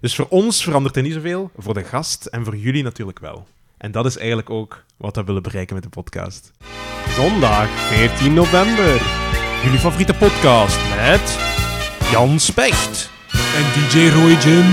[0.00, 3.46] Dus voor ons verandert er niet zoveel, voor de gast en voor jullie natuurlijk wel.
[3.76, 6.52] En dat is eigenlijk ook wat we willen bereiken met de podcast.
[7.08, 9.20] Zondag 14 november.
[9.62, 11.38] Jullie favoriete podcast met
[12.10, 13.10] Jan Specht.
[13.32, 14.64] En DJ Roy Jim.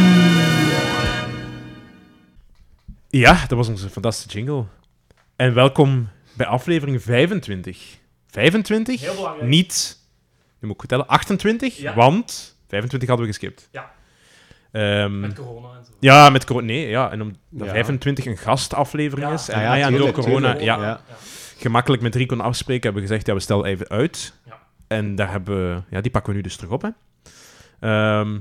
[3.09, 4.65] Ja, dat was onze fantastische jingle.
[5.35, 7.97] En welkom bij aflevering 25.
[8.27, 9.01] 25?
[9.01, 9.47] Heel belangrijk.
[9.49, 9.97] Niet,
[10.59, 11.93] nu moet ik vertellen, 28, Ja.
[11.95, 13.69] want 25 hadden we geskipt.
[13.71, 13.91] Ja.
[14.71, 15.91] Ehm, Met corona en zo.
[15.99, 16.65] ja, met corona.
[16.65, 17.11] Nee, ja.
[17.11, 17.73] En omdat Ja.
[17.73, 19.33] 25 een gastaflevering Ja.
[19.33, 19.49] is.
[19.49, 20.61] En Ah ja, ah ja, door corona tuurlijk.
[20.61, 20.99] ja, Ja.
[21.57, 24.33] gemakkelijk met drie kon afspreken, hebben we gezegd, ja, we stellen even uit.
[24.87, 26.81] En daar hebben ja, die pakken we nu dus terug op.
[26.81, 26.89] Hè.
[27.79, 28.39] Ehm,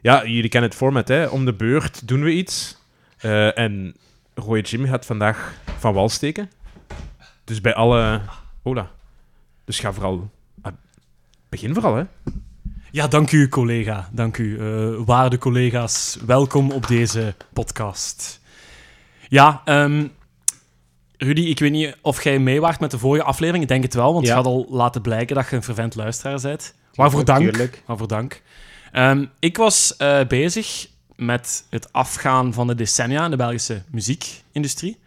[0.00, 1.26] ja, jullie kennen het format, hè.
[1.26, 2.78] Om de beurt doen we iets.
[3.18, 3.96] Eh, en
[4.34, 6.50] Roy Jim gaat vandaag van wal steken.
[7.44, 8.20] Dus bij alle...
[8.62, 8.90] Hola.
[9.64, 10.30] Dus ga vooral...
[10.62, 10.72] ah,
[11.48, 12.04] begin vooral, hè.
[12.90, 14.08] Ja, dank u, collega.
[14.12, 16.18] Dank u, eh, waarde collega's.
[16.26, 18.40] Welkom op deze podcast.
[19.28, 20.06] Ja, ehm,
[21.18, 23.62] Rudy, ik weet niet of jij mee waart met de vorige aflevering.
[23.62, 24.30] Ik denk het wel, want Ja.
[24.30, 26.74] je had al laten blijken dat je een fervent luisteraar bent.
[26.94, 27.82] Waarvoor dank.
[27.86, 28.42] Waarvoor dank.
[28.92, 34.98] Ehm, ik was eh, bezig met het afgaan van de decennia in de Belgische muziekindustrie.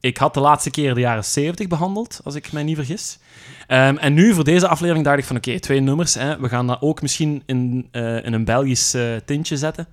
[0.00, 3.18] Ik had de laatste keer de jaren 70 behandeld, als ik mij niet vergis.
[3.66, 6.14] Ehm, en nu, voor deze aflevering, dacht ik van oké, twee nummers.
[6.14, 9.86] Hè, we gaan dat ook misschien in, eh, in een Belgisch eh, tintje zetten.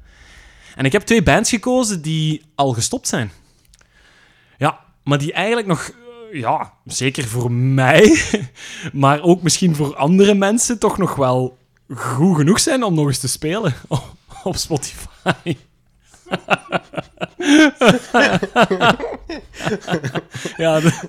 [0.75, 3.31] En ik heb twee bands gekozen die al gestopt zijn.
[4.57, 5.91] Ja, maar die eigenlijk nog,
[6.31, 8.17] eh, ja, zeker voor mij,
[8.93, 11.57] maar ook misschien voor andere mensen toch nog wel
[11.95, 15.55] goed genoeg zijn om nog eens te spelen op- op Spotify.
[20.57, 20.99] ja, de-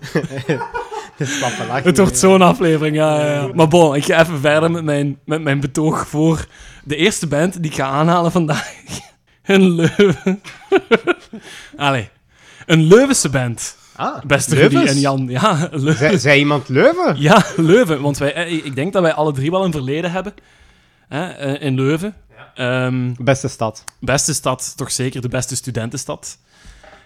[1.85, 3.51] het wordt zo'n aflevering, ja, ja, ja.
[3.55, 6.47] Maar bon, ik ga even verder met mijn, met mijn betoog voor
[6.85, 8.73] de eerste band die ik ga aanhalen vandaag.
[9.43, 10.43] Een Leuven.
[11.77, 12.09] Allee,
[12.67, 13.77] een Leuvense band.
[13.99, 15.27] Ah, Beste Rudy en Jan.
[15.29, 15.97] Ja, Leuven.
[15.97, 17.21] Zij, zij iemand Leuven?
[17.21, 18.01] Ja, Leuven.
[18.01, 20.35] Want wij, eh, ik denk dat wij alle drie wel een verleden hebben.
[21.09, 22.15] Hè, eh, in Leuven.
[22.55, 23.85] Ehm, Beste stad.
[24.01, 26.39] beste stad, toch zeker de beste studentenstad.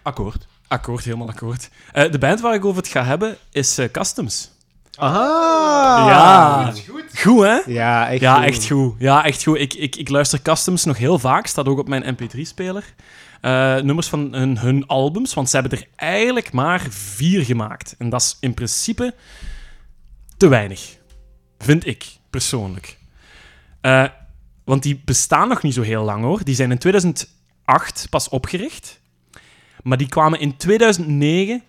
[0.02, 0.46] Akkoord.
[0.68, 1.68] Akkoord, helemaal akkoord.
[1.92, 4.50] Eh, de band waar ik over het ga hebben is Customs.
[4.98, 6.08] Aha!
[6.08, 6.72] Ja.
[7.18, 7.58] Goed, hè?
[7.66, 8.44] Ja, echt Ja, goed.
[8.44, 8.94] echt goed.
[8.98, 9.58] Ja, echt goed.
[9.58, 11.46] Ik, ik, ik luister Customs nog heel vaak.
[11.46, 12.84] Staat ook op mijn mp3-speler.
[13.42, 15.34] Eh, nummers van hun, hun albums.
[15.34, 17.94] Want ze hebben er eigenlijk maar vier gemaakt.
[17.98, 19.14] En dat is in principe
[20.36, 20.96] te weinig.
[21.58, 22.98] Vind ik, persoonlijk.
[23.80, 24.04] Eh,
[24.64, 26.44] want die bestaan nog niet zo heel lang, hoor.
[26.44, 29.00] Die zijn in 2008 pas opgericht.
[29.82, 31.62] Maar die kwamen in 2009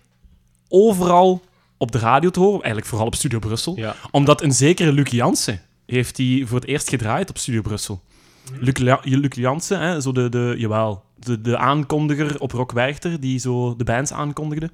[0.68, 1.42] overal
[1.76, 2.58] op de radio te horen.
[2.58, 3.94] Eigenlijk vooral op Studio Brussel Ja.
[4.10, 8.02] omdat een zekere Luc Jansen heeft die voor het eerst gedraaid op Studio Brussel.
[8.60, 13.76] Luc, Jansen, hè, zo de, de, jawel, de, de aankondiger op Rock Werchter, die zo
[13.76, 14.70] de bands aankondigde.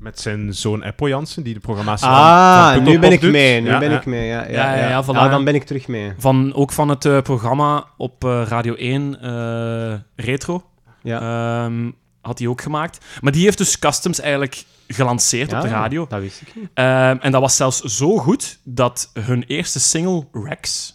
[0.00, 3.30] Met zijn zoon Eppo Jansen, die de programmatie Ah, van, nu ben ik doet.
[3.32, 3.60] mee.
[3.60, 3.96] Nu Ja, ben ja.
[3.98, 4.26] ik mee.
[4.26, 4.88] Ja, ja, Ja, ja, ja.
[4.88, 5.06] ja, voilà.
[5.06, 6.12] Ja, dan ben ik terug mee.
[6.18, 10.64] Van, ook van het eh, programma op eh, Radio 1, eh, Retro,
[11.02, 11.20] Ja.
[11.64, 13.04] ehm, had hij ook gemaakt.
[13.20, 16.06] Maar die heeft dus Customs eigenlijk gelanceerd op de radio.
[16.08, 16.68] Dat wist ik niet.
[16.74, 20.94] Ehm, en dat was zelfs zo goed dat hun eerste single, Rex,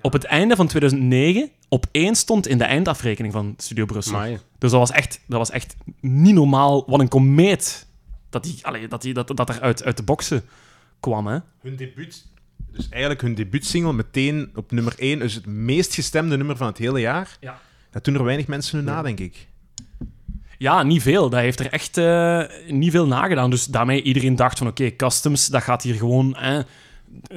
[0.00, 4.14] op het einde van 2009 op één stond in de eindafrekening van Studio Brussel.
[4.14, 4.38] Amai.
[4.58, 6.84] Dus dat was echt, dat was echt niet normaal.
[6.86, 7.86] Wat een komeet
[8.30, 10.42] dat, die, allee, dat, die, dat, dat er uit, uit de boksen
[11.00, 11.26] kwam.
[11.26, 11.38] Hè?
[11.60, 12.26] Hun debuut...
[12.72, 16.78] Dus eigenlijk hun debuutsingle meteen op nummer 1 is het meest gestemde nummer van het
[16.78, 17.36] hele jaar.
[17.40, 17.60] Ja.
[17.90, 19.46] Dat doen er weinig mensen nu na, denk ik.
[20.58, 21.30] Ja, niet veel.
[21.30, 23.50] Dat heeft er echt eh, niet veel nagedaan.
[23.50, 26.58] Dus daarmee iedereen dacht van oké, Customs, dat gaat hier gewoon eh,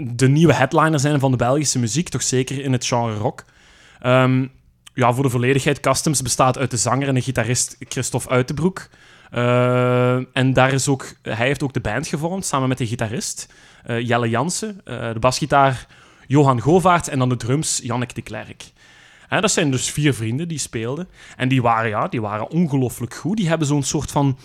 [0.04, 2.10] de nieuwe headliner zijn van de Belgische muziek.
[2.10, 3.46] Toch zeker in het genre rock.
[4.00, 4.46] Ehm,
[4.94, 8.90] ja, voor de volledigheid, Customs bestaat uit de zanger en de gitarist Christophe Uitenbroek.
[9.32, 13.54] Eh, en daar is ook, hij heeft ook de band gevormd, samen met de gitarist
[13.84, 14.82] eh, Jelle Jansen.
[14.84, 15.88] eh, de basgitaar
[16.28, 18.72] Johan Govaert en dan de drums Jannik de Klerk.
[19.28, 21.08] Hè, dat zijn dus vier vrienden die speelden.
[21.38, 23.38] En die waren, ja, die waren ongelooflijk goed.
[23.38, 24.38] Die hebben zo'n soort van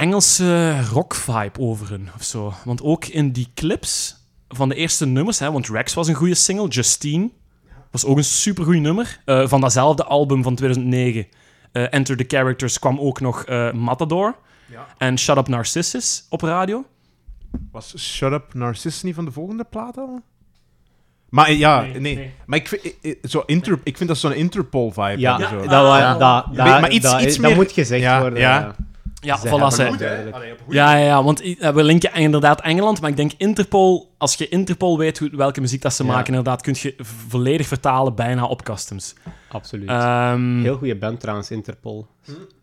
[0.00, 2.52] Engelse rock-vibe over hun of zo.
[2.64, 4.16] Want ook in die clips
[4.48, 7.30] van de eerste nummers, hè, want Rex was een goede single, Justine
[7.90, 9.20] was ook een supergoed nummer.
[9.24, 11.26] Eh, van datzelfde album van 2009,
[11.72, 14.36] eh, Enter the Characters, kwam ook nog eh, Matador
[14.70, 14.86] Ja.
[14.98, 16.84] en Shut Up Narcissus op radio.
[17.72, 20.20] Was Shut Up Narcissus niet van de volgende plaat al?
[21.28, 22.14] Maar ja, Nee, nee.
[22.16, 22.32] nee.
[22.46, 25.18] Maar ik vind, zo Inter, ik vind dat zo'n Interpol-vibe.
[25.18, 25.56] Ja, zo.
[25.60, 26.14] dat, Ja.
[26.18, 28.38] dat, dat, maar iets- dat, iets dat meer- moet gezegd Ja, worden.
[28.38, 28.74] ja.
[29.20, 29.50] Ja, Ze voilà.
[29.50, 30.36] hebben zij- goed, duidelijk.
[30.68, 34.98] Ja, ja, ja, want we linken inderdaad Engeland, maar ik denk Interpol, als je Interpol
[34.98, 36.10] weet hoe, welke muziek dat ze Ja.
[36.12, 36.94] maken, inderdaad, kun je
[37.28, 39.14] volledig vertalen bijna op customs.
[39.48, 39.88] Absoluut.
[39.88, 42.06] Ehm, Heel goede band trouwens, Interpol.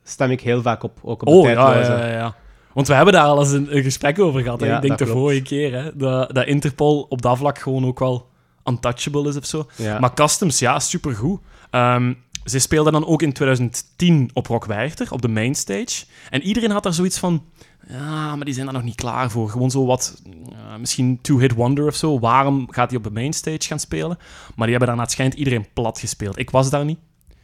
[0.04, 1.91] Stem ik heel vaak op, ook op oh, de ja, tijdloze.
[1.91, 2.36] ja, ja, ja.
[2.74, 4.62] Want we hebben daar al eens een, een gesprek over gehad.
[4.62, 5.20] Ja, ik denk de klopt.
[5.20, 8.30] vorige keer, hè, dat, dat Interpol op dat vlak gewoon ook wel
[8.65, 9.65] untouchable is of zo.
[9.76, 10.00] Ja.
[10.00, 11.39] Maar Customs, ja, supergoed.
[11.70, 12.13] Ehm
[12.49, 16.05] ze speelden dan ook in 2010 op Rock Werchter, op de mainstage.
[16.29, 17.45] En iedereen had daar zoiets van...
[17.88, 19.49] Ja, maar die zijn daar nog niet klaar voor.
[19.49, 20.21] Gewoon zo wat...
[20.49, 22.19] ja, misschien two-hit wonder of zo.
[22.19, 24.17] Waarom gaat hij op de mainstage gaan spelen?
[24.55, 26.39] Maar die hebben daar naar het schijnt iedereen plat gespeeld.
[26.39, 26.99] Ik was daar niet.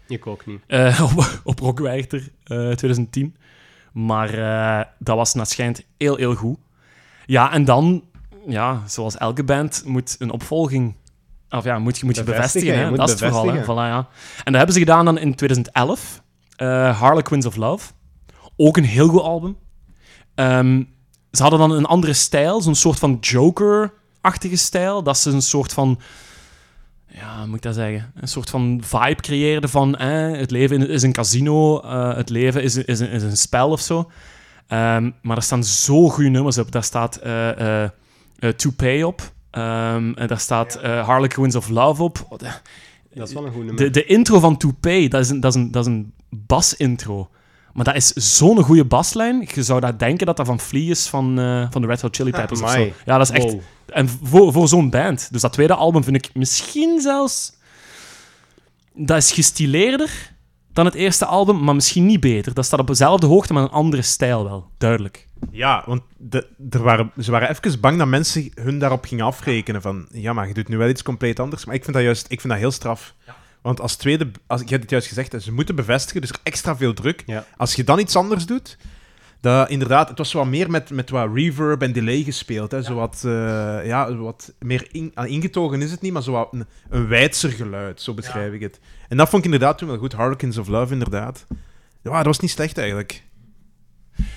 [0.07, 0.59] Ik ook niet.
[0.67, 3.35] eh, op, op Rock Werchter eh, 2010.
[3.93, 6.57] Maar eh, dat was naar het schijnt heel, heel goed.
[7.25, 8.03] Ja, en dan...
[8.47, 10.95] Ja, zoals elke band moet een opvolging...
[11.57, 12.91] Of ja, moet, je- moet je Bevestigen, hè.
[12.91, 13.19] dat is het.
[13.19, 13.29] Hè.
[13.29, 13.63] bevestigen.
[13.63, 13.97] Voilà, ja.
[14.37, 16.21] En dat hebben ze gedaan dan in 2011.
[16.55, 17.91] eh Harlequins of Love.
[18.57, 19.57] Ook een heel goed album.
[20.35, 20.83] Ehm,
[21.31, 22.61] ze hadden dan een andere stijl.
[22.61, 25.03] Zo'n soort van Joker-achtige stijl.
[25.03, 25.99] Dat ze een soort van...
[27.07, 28.11] Ja, hoe moet ik dat zeggen?
[28.15, 29.95] Een soort van vibe creëerden van...
[29.95, 31.79] eh, het leven is een casino.
[31.79, 34.11] eh, het leven is, is, een, is een spel of zo.
[34.67, 36.71] Ehm, maar er staan zo goede nummers op.
[36.71, 37.83] Daar staat eh,
[38.55, 39.21] To Pay op.
[39.53, 42.25] Ehm, en daar staat eh Harlequins of Love op.
[42.29, 42.45] Oh, de-
[43.13, 43.83] Dat is wel een goed nummer.
[43.83, 46.13] de, de intro van To Pay, dat is een, dat is een, dat is een
[46.29, 47.29] bas-intro.
[47.73, 49.47] Maar dat is zo'n goede baslijn.
[49.53, 52.15] Je zou daar denken dat dat van Flea is van, eh, van de Red Hot
[52.15, 52.75] Chili Peppers of zo.
[52.75, 52.93] Amai.
[53.05, 53.51] Ja, dat is echt...
[53.51, 53.61] Wow.
[53.85, 55.27] En voor, voor zo'n band.
[55.31, 57.53] Dus dat tweede album vind ik misschien zelfs...
[58.93, 60.32] Dat is gestileerder
[60.73, 62.53] dan het eerste album, maar misschien niet beter.
[62.53, 64.69] Dat staat op dezelfde hoogte, maar een andere stijl wel.
[64.77, 65.27] Duidelijk.
[65.51, 69.81] Ja, want de, er waren, ze waren even bang dat mensen hun daarop gingen afrekenen.
[69.81, 71.65] Van, ja, maar je doet nu wel iets compleet anders.
[71.65, 73.13] Maar ik vind dat juist ik vind dat heel straf.
[73.61, 76.77] Want als tweede, als, ik heb het juist gezegd, ze moeten bevestigen, dus er extra
[76.77, 77.23] veel druk.
[77.25, 77.45] Ja.
[77.57, 78.77] Als je dan iets anders doet,
[79.43, 82.71] dat inderdaad, het was wat meer met, met wat reverb en delay gespeeld.
[82.71, 86.31] Hè, zo wat, eh, ja, wat meer in- ah, ingetogen is het niet, maar zo
[86.31, 88.79] wat een, een wijdser geluid, zo beschrijf ik het.
[89.09, 90.13] En dat vond ik inderdaad toen wel goed.
[90.13, 91.45] Harlequins of Love, inderdaad.
[92.01, 93.23] Ja, dat was niet slecht eigenlijk.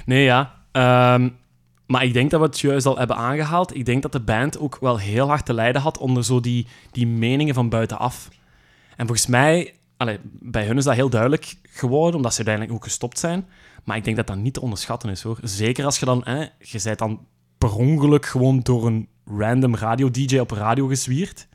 [0.07, 0.55] Nee, ja.
[0.73, 1.29] Ehm,
[1.87, 3.75] maar ik denk dat we het juist al hebben aangehaald.
[3.77, 6.67] Ik denk dat de band ook wel heel hard te lijden had onder zo die,
[6.91, 8.29] die meningen van buitenaf.
[8.97, 12.85] En volgens mij, allee, bij hun is dat heel duidelijk geworden, omdat ze uiteindelijk ook
[12.85, 13.47] gestopt zijn.
[13.85, 15.39] Maar ik denk dat dat niet te onderschatten is, hoor.
[15.43, 17.27] Zeker als je dan, hè, je bent dan
[17.59, 21.49] per ongeluk gewoon door een random radio-dj op radio gezwierd.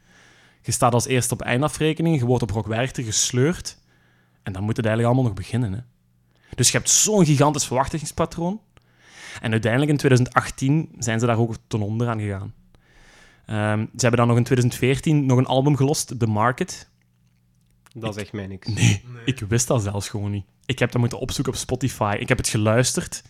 [0.62, 3.78] Je staat als eerste op eindafrekening, je wordt op Rock Werchter gesleurd.
[4.44, 5.80] En dan moet het eigenlijk allemaal nog beginnen, hè.
[6.56, 8.62] Dus je hebt zo'n gigantisch verwachtingspatroon.
[9.42, 12.54] En uiteindelijk in 2018 zijn ze daar ook ten onder aan gegaan.
[13.46, 16.90] Ehm, ze hebben dan nog in 2014 nog een album gelost, The Market.
[17.94, 18.68] Dat zegt mij niks.
[18.68, 20.46] Nee, ik wist dat zelfs gewoon niet.
[20.66, 22.18] Ik heb dat moeten opzoeken op Spotify.
[22.20, 23.24] Ik heb het geluisterd.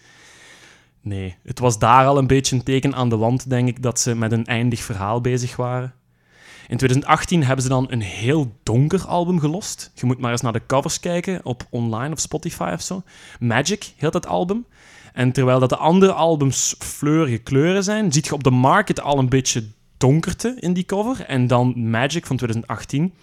[1.02, 4.00] Nee, het was daar al een beetje een teken aan de wand, denk ik, dat
[4.00, 5.94] ze met een eindig verhaal bezig waren.
[6.68, 9.92] In 2018 hebben ze dan een heel donker album gelost.
[9.94, 13.04] Je moet maar eens naar de covers kijken op online of Spotify of zo.
[13.40, 14.66] Magic heet dat album.
[15.14, 19.18] En terwijl dat de andere albums fleurige kleuren zijn, ziet je op de market al
[19.18, 21.26] een beetje donkerte in die cover.
[21.26, 23.14] En dan Magic van 2018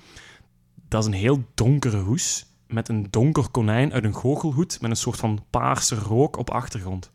[0.88, 4.96] dat is een heel donkere hoes met een donker konijn uit een goochelhoed met een
[4.96, 7.10] soort van paarse rook op achtergrond.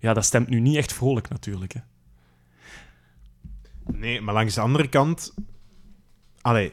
[0.00, 1.72] Ja, dat stemt nu niet echt vrolijk natuurlijk.
[1.72, 1.80] Hè.
[3.92, 5.34] Nee, maar langs de andere kant...
[6.40, 6.72] Allee,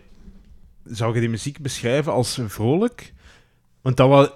[0.83, 3.13] zou je die muziek beschrijven als vrolijk?
[3.81, 4.29] Want dat was...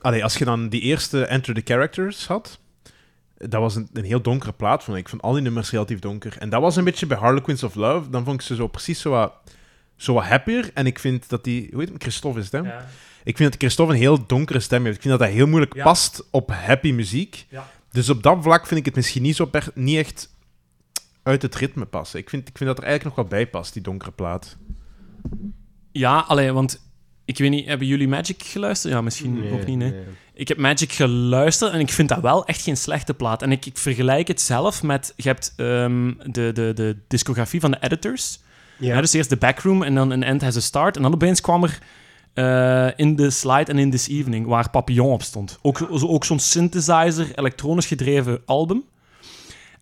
[0.00, 2.60] Allee, als je dan die eerste Enter the Characters had...
[3.36, 5.02] Dat was een, een heel donkere plaat, vond ik.
[5.02, 6.38] Ik vond al die nummers relatief donker.
[6.38, 8.10] En dat was een beetje bij Harlequins of Love.
[8.10, 9.32] Dan vond ik ze zo precies zo wat,
[9.98, 10.70] zo wat happier.
[10.74, 11.68] En ik vind dat die...
[11.70, 12.00] Hoe heet hem?
[12.00, 12.72] Christophe is het, hè?
[13.24, 14.96] Ik vind dat Christophe een heel donkere stem heeft.
[14.96, 15.82] Ik vind dat dat heel moeilijk Ja.
[15.84, 17.46] past op happy muziek.
[17.48, 17.70] Ja.
[17.90, 20.28] Dus op dat vlak vind ik het misschien niet, zo per, niet echt
[21.22, 22.18] uit het ritme passen.
[22.18, 24.56] Ik vind, ik vind dat er eigenlijk nog wel bij past, die donkere plaat.
[25.92, 26.80] Ja, alleen, want
[27.24, 28.92] ik weet niet, hebben jullie Magic geluisterd?
[28.94, 29.90] Ja, misschien Nee, ook niet, nee.
[29.90, 30.04] nee.
[30.34, 33.42] Ik heb Magic geluisterd en ik vind dat wel echt geen slechte plaat.
[33.42, 35.12] En ik, ik vergelijk het zelf met...
[35.16, 38.40] Je hebt ehm, de, de, de discografie van de editors.
[38.78, 38.94] Ja.
[38.94, 40.96] Ja, dus eerst de backroom en dan een end has a start.
[40.96, 41.78] En dan opeens kwam er
[42.34, 45.58] eh, in the slide and in this evening, waar Papillon op stond.
[45.62, 48.84] Ook, zo- ook zo'n synthesizer, elektronisch gedreven album.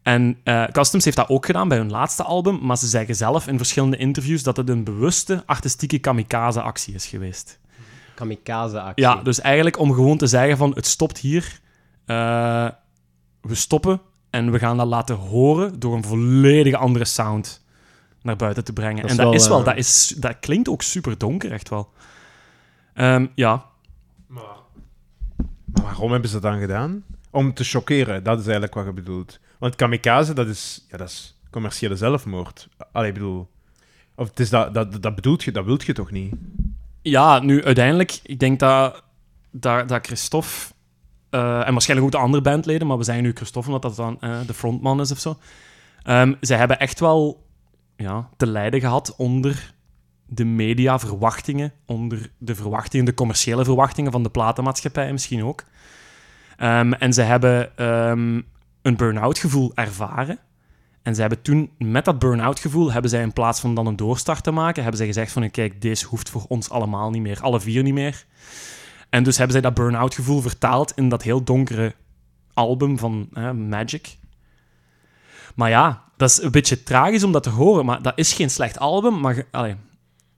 [0.03, 3.47] En eh, Customs heeft dat ook gedaan bij hun laatste album, maar ze zeggen zelf
[3.47, 7.59] in verschillende interviews dat het een bewuste artistieke kamikaze-actie is geweest.
[8.15, 9.05] Kamikaze-actie.
[9.05, 11.61] Ja, dus eigenlijk om gewoon te zeggen van het stopt hier,
[12.07, 12.69] eh,
[13.41, 17.65] we stoppen en we gaan dat laten horen door een volledig andere sound
[18.27, 19.03] naar buiten te brengen.
[19.03, 21.69] Dat en dat, wel, is wel, eh, dat, is, dat klinkt ook super donker, echt
[21.69, 21.93] wel.
[22.95, 23.65] Ehm, ja,
[24.27, 24.43] Maar,
[25.65, 27.05] maar waarom hebben ze dat dan gedaan?
[27.31, 29.41] Om te chockeren, dat is eigenlijk wat je bedoelt.
[29.59, 32.69] Want kamikaze, dat is, ja, dat is commerciële zelfmoord.
[32.93, 33.49] Allee, ik bedoel...
[34.15, 36.35] Of het is dat, dat, dat bedoelt je, dat wilt je toch niet?
[37.03, 39.03] Ja, nu uiteindelijk, ik denk dat,
[39.51, 40.75] dat, dat Christophe,
[41.31, 44.21] eh, en waarschijnlijk ook de andere bandleden, maar we zeggen nu Christophe omdat dat dan
[44.21, 45.39] eh, de frontman is of zo.
[46.03, 47.46] Ehm zij hebben echt wel
[47.97, 49.75] ja, te lijden gehad onder
[50.27, 55.65] de mediaverwachtingen, onder de verwachtingen, de commerciële verwachtingen van de platenmaatschappij misschien ook.
[56.57, 58.41] Ehm, en ze hebben ehm,
[58.83, 60.39] een burn-out gevoel ervaren.
[61.03, 63.97] En ze hebben toen, met dat burn-out gevoel, hebben zij in plaats van dan een
[63.97, 67.41] doorstart te maken, hebben zij gezegd van, kijk, deze hoeft voor ons allemaal niet meer,
[67.41, 68.25] alle vier niet meer.
[69.11, 71.95] En dus hebben zij dat burn-out gevoel vertaald in dat heel donkere
[72.55, 73.29] album van
[73.69, 74.17] Magic.
[75.57, 78.51] Maar ja, dat is een beetje tragisch om dat te horen, maar dat is geen
[78.51, 79.45] slecht album, maar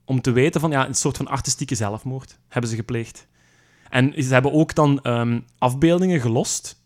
[0.04, 3.26] om te weten van, ja, een soort van artistieke zelfmoord hebben ze gepleegd.
[3.88, 6.82] En ze hebben ook dan ehm, afbeeldingen gelost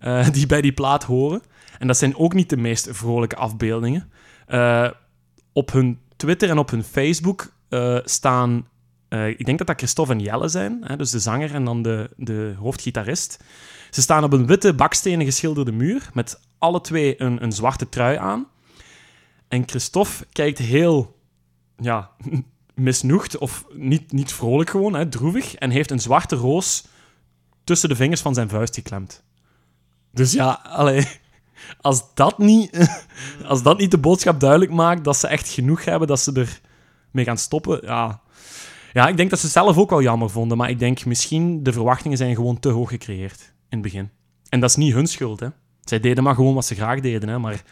[0.00, 1.42] eh, die bij die plaat horen.
[1.78, 4.10] En dat zijn ook niet de meest vrolijke afbeeldingen.
[4.46, 4.90] Eh,
[5.52, 8.68] op hun Twitter en op hun Facebook eh, staan...
[9.08, 12.10] ik denk dat dat Christophe en Jelle zijn, hè, dus de zanger en dan de,
[12.16, 13.44] de hoofdgitarist.
[13.90, 18.16] Ze staan op een witte bakstenen geschilderde muur met alle twee een, een zwarte trui
[18.16, 18.46] aan.
[19.48, 21.16] En Christophe kijkt heel
[21.76, 22.10] ja,
[22.74, 26.86] misnoegd of niet, niet vrolijk gewoon, hè, droevig, en heeft een zwarte roos
[27.64, 29.24] tussen de vingers van zijn vuist geklemd.
[30.12, 30.52] Dus ja,
[31.80, 32.88] als dat niet,
[33.44, 36.60] als dat niet de boodschap duidelijk maakt dat ze echt genoeg hebben, dat ze er
[37.10, 38.24] mee gaan stoppen, ja.
[38.92, 41.72] Ja, ik denk dat ze zelf ook wel jammer vonden, maar ik denk misschien de
[41.72, 44.10] verwachtingen zijn gewoon te hoog gecreëerd in het begin.
[44.48, 45.48] En dat is niet hun schuld, hè.
[45.88, 47.62] Zij deden maar gewoon wat ze graag deden, hè, maar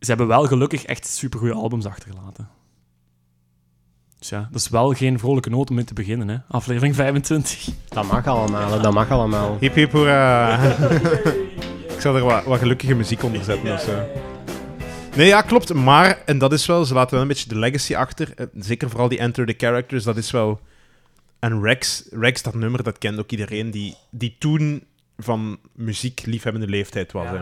[0.00, 2.48] ze hebben wel gelukkig echt supergoeie albums achtergelaten.
[4.18, 6.36] Dus ja, dat is wel geen vrolijke noot om mee te beginnen, hè.
[6.48, 7.68] Aflevering 25.
[7.88, 9.56] Dat mag allemaal, hè, dat mag allemaal.
[9.60, 10.58] Hip hip hoera.
[11.94, 14.06] ik zal er wat, wat gelukkige muziek onder zetten of zo.
[15.16, 15.74] Nee, ja, klopt.
[15.74, 18.32] Maar, en dat is wel, ze laten wel een beetje de legacy achter.
[18.36, 20.60] Eh, Zeker vooral die Enter the Characters, dat is wel...
[21.38, 24.84] En Rex, Rex, dat nummer, dat kent ook iedereen die, die toen
[25.16, 27.28] van muziek liefhebbende leeftijd was.
[27.28, 27.40] Hè.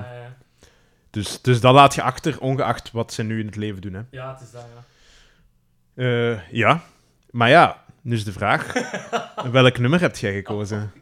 [1.11, 3.95] Dus, dus dat laat je achter, ongeacht wat ze nu in het leven doen.
[3.95, 4.01] Hè.
[4.11, 4.85] Ja, het is dat, ja.
[6.03, 6.83] Eh, ja,
[7.31, 8.73] maar ja, nu is de vraag.
[9.53, 10.93] welk nummer heb jij gekozen?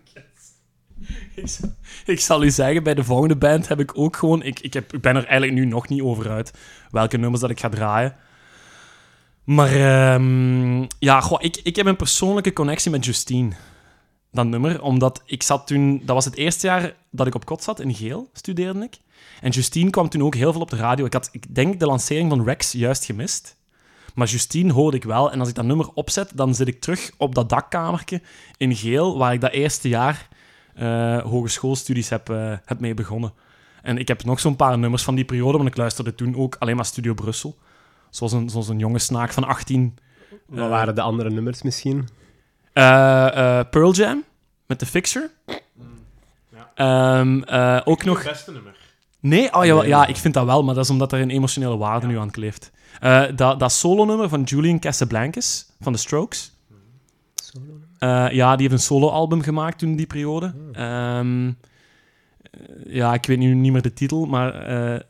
[1.35, 1.68] Ik zal,
[2.04, 4.42] ik zal u zeggen, bij de volgende band heb ik ook gewoon...
[4.42, 6.52] Ik, ik, heb, ik ben er eigenlijk nu nog niet over uit
[6.90, 8.16] welke nummers dat ik ga draaien.
[9.44, 13.52] Maar ehm, ja, goh, ik, ik heb een persoonlijke connectie met Justine.
[14.33, 16.03] Dat nummer, omdat ik zat toen...
[16.05, 18.99] Dat was het eerste jaar dat ik op kot zat, in Geel, studeerde ik.
[19.40, 21.05] En Justine kwam toen ook heel veel op de radio.
[21.05, 23.57] Ik had, ik denk, de lancering van Rex juist gemist.
[24.14, 25.33] Maar Justine hoorde ik wel.
[25.33, 28.21] En als ik dat nummer opzet, dan zit ik terug op dat dakkamertje
[28.57, 30.29] in Geel, waar ik dat eerste jaar
[30.75, 33.33] eh, hogeschoolstudies heb, eh, heb mee begonnen.
[33.83, 36.57] En ik heb nog zo'n paar nummers van die periode, want ik luisterde toen ook
[36.59, 37.57] alleen maar Studio Brussel.
[38.11, 39.95] Zoals een, zoals een jonge snaak van 18.
[40.47, 42.09] Wat waren de andere nummers misschien?
[42.72, 44.24] Eh, eh, Pearl Jam,
[44.66, 45.30] met The Fixer.
[46.74, 48.24] Ehm, eh, ook nog...
[48.24, 48.76] beste nummer.
[49.20, 49.88] Nee, oh, ja, Nee.
[49.88, 52.30] ja, ik vind dat wel, maar dat is omdat er een emotionele waarde nu aan
[52.30, 52.70] kleeft.
[53.00, 56.52] Eh, dat, dat solo-nummer van Julian Casablancas, van The Strokes.
[57.98, 60.54] Eh, ja, die heeft een solo-album gemaakt toen in die periode.
[60.72, 61.52] Ehm, eh,
[62.87, 64.54] ja, ik weet nu niet meer de titel, maar...
[64.54, 65.00] eh,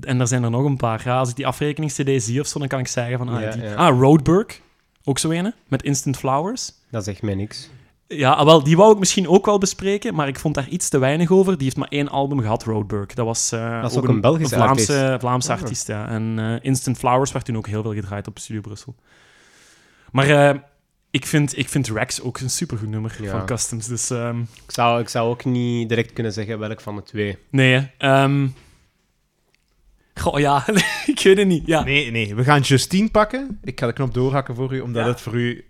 [0.00, 1.02] en er zijn er nog een paar.
[1.04, 3.28] Ja, als ik die afrekenings-cd zie of zo, dan kan ik zeggen van...
[3.28, 3.74] Ah, Ja, die, ja.
[3.74, 4.60] ah Roadburg,
[5.04, 6.72] ook zo ene, met Instant Flowers.
[6.90, 7.70] Dat zegt mij niks.
[8.06, 10.88] Ja, ah, wel, die wou ik misschien ook wel bespreken, maar ik vond daar iets
[10.88, 11.54] te weinig over.
[11.54, 13.06] Die heeft maar één album gehad, Roadburg.
[13.14, 15.20] Dat was eh, Dat is ook een Belgische Vlaamse, artiest.
[15.20, 15.60] Vlaamse Ah.
[15.60, 16.08] artiest, ja.
[16.08, 18.94] En eh, Instant Flowers werd toen ook heel veel gedraaid op Studio Brussel.
[20.12, 20.58] Maar eh,
[21.10, 23.30] ik, vind, ik vind Rex ook een supergoed nummer Ja.
[23.30, 23.86] van Customs.
[23.86, 27.38] Dus ehm, Ik zou, ik zou ook niet direct kunnen zeggen welk van de twee.
[27.50, 28.38] nee, hè.
[30.14, 30.64] Goh, ja,
[31.06, 31.66] ik weet het niet.
[31.66, 31.82] Ja.
[31.84, 33.58] Nee, nee, we gaan Justine pakken.
[33.62, 35.08] Ik ga de knop doorhakken voor u, omdat Ja?
[35.10, 35.64] het voor u...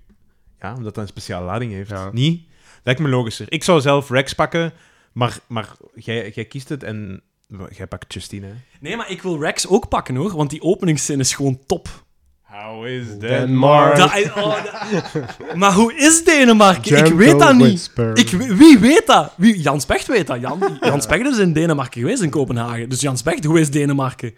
[0.61, 1.91] Ja, omdat dat een speciale lading heeft.
[1.91, 2.11] Ja.
[2.13, 2.43] Niet?
[2.83, 3.47] Lijkt me logischer.
[3.53, 4.73] Ik zou zelf Rex pakken,
[5.13, 7.23] maar, maar jij, jij kiest het en
[7.71, 8.47] jij pakt Justine.
[8.47, 8.53] hè.
[8.81, 12.05] Nee, maar ik wil Rex ook pakken hoor, want die openingszin is gewoon top.
[12.53, 13.99] How is Denmark?
[14.37, 14.55] Oh,
[15.55, 17.05] maar hoe is Denemarken?
[17.07, 17.91] ik weet dat niet.
[18.15, 19.33] Ik, wie weet dat?
[19.37, 20.41] Wie, Jan Specht weet dat.
[20.41, 22.89] Jan, Jan Specht is in Denemarken geweest, in Kopenhagen.
[22.89, 24.35] Dus Jan Specht, hoe is Denemarken?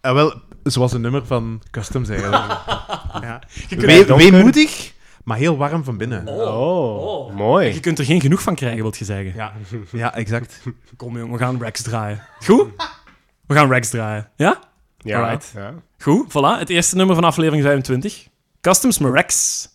[0.00, 2.42] Ah, wel, zoals een nummer van Customs eigenlijk.
[3.22, 3.40] ja.
[3.68, 4.92] We- weemoedig,
[5.24, 6.28] maar heel warm van binnen.
[6.28, 7.34] Oh, Oh.
[7.36, 7.72] mooi.
[7.74, 9.32] Je kunt er geen genoeg van krijgen, wilt je zeggen.
[9.36, 9.52] Ja,
[9.92, 10.60] ja exact.
[10.96, 12.22] Kom jong, we gaan Rex draaien.
[12.44, 12.66] Goed?
[13.46, 14.28] We gaan Rex draaien.
[14.36, 14.58] Ja?
[15.04, 15.52] Ja, Alright.
[15.54, 15.74] ja.
[15.98, 16.58] Goed, voilà.
[16.58, 18.26] Het eerste nummer van aflevering 25.
[18.60, 19.68] Customs Rex.